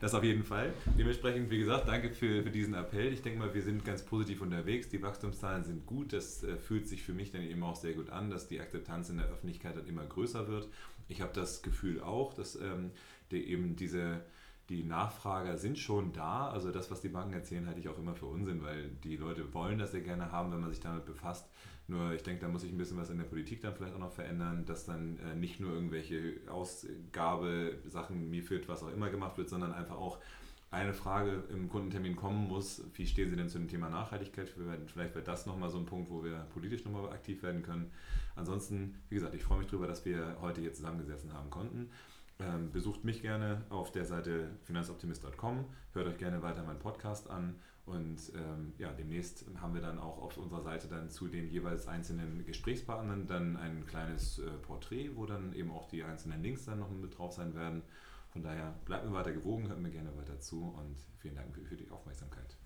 Das 0.02 0.14
auf 0.14 0.24
jeden 0.24 0.44
Fall. 0.44 0.74
Dementsprechend, 0.98 1.50
wie 1.50 1.60
gesagt, 1.60 1.88
danke 1.88 2.12
für, 2.12 2.44
für 2.44 2.52
diesen 2.52 2.74
Appell. 2.74 3.14
Ich 3.14 3.22
denke 3.22 3.40
mal, 3.40 3.54
wir 3.54 3.62
sind 3.62 3.86
ganz 3.86 4.04
positiv 4.04 4.42
unterwegs. 4.42 4.90
Die 4.90 5.02
Wachstumszahlen 5.02 5.64
sind 5.64 5.86
gut. 5.86 6.14
Das 6.14 6.44
äh, 6.44 6.58
fühlt 6.58 6.88
sich 6.88 7.04
für 7.04 7.14
mich 7.14 7.32
dann 7.32 7.44
eben 7.44 7.64
auch 7.64 7.76
sehr 7.76 7.94
gut 7.94 8.10
an, 8.10 8.30
dass 8.30 8.48
die 8.48 8.60
Akzeptanz 8.60 9.10
in 9.10 9.18
der 9.18 9.28
Öffentlichkeit 9.28 9.78
dann 9.78 9.88
immer 9.88 10.06
größer 10.06 10.48
wird. 10.48 10.70
Ich 11.08 11.22
habe 11.22 11.34
das 11.34 11.62
Gefühl 11.62 12.02
auch, 12.02 12.34
dass 12.34 12.56
ähm, 12.56 12.92
die, 13.32 13.44
eben 13.50 13.76
diese 13.76 14.22
die 14.74 14.84
Nachfrager 14.84 15.58
sind 15.58 15.78
schon 15.78 16.14
da. 16.14 16.50
Also 16.50 16.72
das, 16.72 16.90
was 16.90 17.00
die 17.00 17.10
Banken 17.10 17.34
erzählen, 17.34 17.68
halte 17.68 17.80
ich 17.80 17.88
auch 17.90 18.00
immer 18.00 18.16
für 18.16 18.26
Unsinn, 18.26 18.64
weil 18.64 18.90
die 19.04 19.18
Leute 19.18 19.54
wollen 19.54 19.78
das 19.78 19.92
sehr 19.92 20.02
gerne 20.02 20.32
haben, 20.32 20.52
wenn 20.52 20.62
man 20.62 20.72
sich 20.72 20.80
damit 20.80 21.06
befasst. 21.06 21.48
Nur 21.88 22.14
ich 22.14 22.24
denke, 22.24 22.42
da 22.42 22.48
muss 22.48 22.62
sich 22.62 22.72
ein 22.72 22.78
bisschen 22.78 22.98
was 22.98 23.10
in 23.10 23.18
der 23.18 23.26
Politik 23.26 23.62
dann 23.62 23.76
vielleicht 23.76 23.94
auch 23.94 24.00
noch 24.00 24.12
verändern, 24.12 24.66
dass 24.66 24.86
dann 24.86 25.20
äh, 25.20 25.36
nicht 25.36 25.60
nur 25.60 25.74
irgendwelche 25.74 26.40
Ausgabesachen, 26.50 28.30
MIFID, 28.30 28.68
was 28.68 28.84
auch 28.84 28.92
immer 28.92 29.10
gemacht 29.10 29.38
wird, 29.38 29.50
sondern 29.50 29.74
einfach 29.74 29.98
auch 29.98 30.18
eine 30.72 30.94
Frage 30.94 31.44
im 31.50 31.70
Kundentermin 31.70 32.16
kommen 32.16 32.48
muss, 32.48 32.84
wie 32.96 33.06
stehen 33.06 33.30
Sie 33.30 33.36
denn 33.36 33.48
zu 33.48 33.60
dem 33.60 33.68
Thema 33.68 33.90
Nachhaltigkeit? 33.90 34.50
Vielleicht 34.50 35.14
wäre 35.14 35.24
das 35.24 35.46
nochmal 35.46 35.70
so 35.70 35.78
ein 35.78 35.86
Punkt, 35.86 36.10
wo 36.10 36.24
wir 36.24 36.48
politisch 36.52 36.84
nochmal 36.84 37.12
aktiv 37.12 37.44
werden 37.44 37.62
können. 37.62 37.92
Ansonsten, 38.36 38.96
wie 39.10 39.16
gesagt, 39.16 39.36
ich 39.36 39.44
freue 39.44 39.60
mich 39.60 39.68
darüber, 39.68 39.86
dass 39.86 40.04
wir 40.04 40.38
heute 40.42 40.62
hier 40.62 40.74
zusammengesessen 40.74 41.32
haben 41.32 41.52
konnten. 41.52 41.92
Ähm, 42.40 42.72
besucht 42.72 43.04
mich 43.04 43.22
gerne 43.22 43.64
auf 43.70 43.92
der 43.92 44.06
Seite 44.06 44.50
finanzoptimist.com, 44.64 45.66
hört 45.94 46.08
euch 46.08 46.18
gerne 46.18 46.42
weiter 46.42 46.64
meinen 46.64 46.80
Podcast 46.80 47.30
an 47.30 47.56
und 47.86 48.32
ähm, 48.36 48.74
ja, 48.78 48.92
demnächst 48.92 49.46
haben 49.62 49.74
wir 49.74 49.82
dann 49.82 50.00
auch 50.00 50.18
auf 50.20 50.38
unserer 50.38 50.62
Seite 50.62 50.88
dann 50.88 51.10
zu 51.10 51.28
den 51.28 51.50
jeweils 51.50 51.88
einzelnen 51.88 52.46
Gesprächspartnern 52.46 53.28
dann 53.28 53.58
ein 53.58 53.86
kleines 53.86 54.40
äh, 54.40 54.50
Porträt, 54.62 55.12
wo 55.16 55.26
dann 55.26 55.54
eben 55.54 55.70
auch 55.70 55.88
die 55.90 56.04
einzelnen 56.04 56.42
Links 56.42 56.66
dann 56.66 56.80
noch 56.80 56.90
mit 56.90 57.18
drauf 57.18 57.34
sein 57.34 57.54
werden. 57.56 57.84
Von 58.30 58.42
daher 58.42 58.74
bleibt 58.86 59.06
mir 59.06 59.14
weiter 59.14 59.34
gewogen, 59.34 59.68
hört 59.68 59.80
mir 59.80 59.92
gerne 59.92 60.16
weiter 60.18 60.40
zu 60.40 60.64
und 60.64 60.96
vielen 61.20 61.36
Dank 61.36 61.54
für, 61.54 61.64
für 61.66 61.76
die 61.76 61.92
Aufmerksamkeit. 61.92 62.58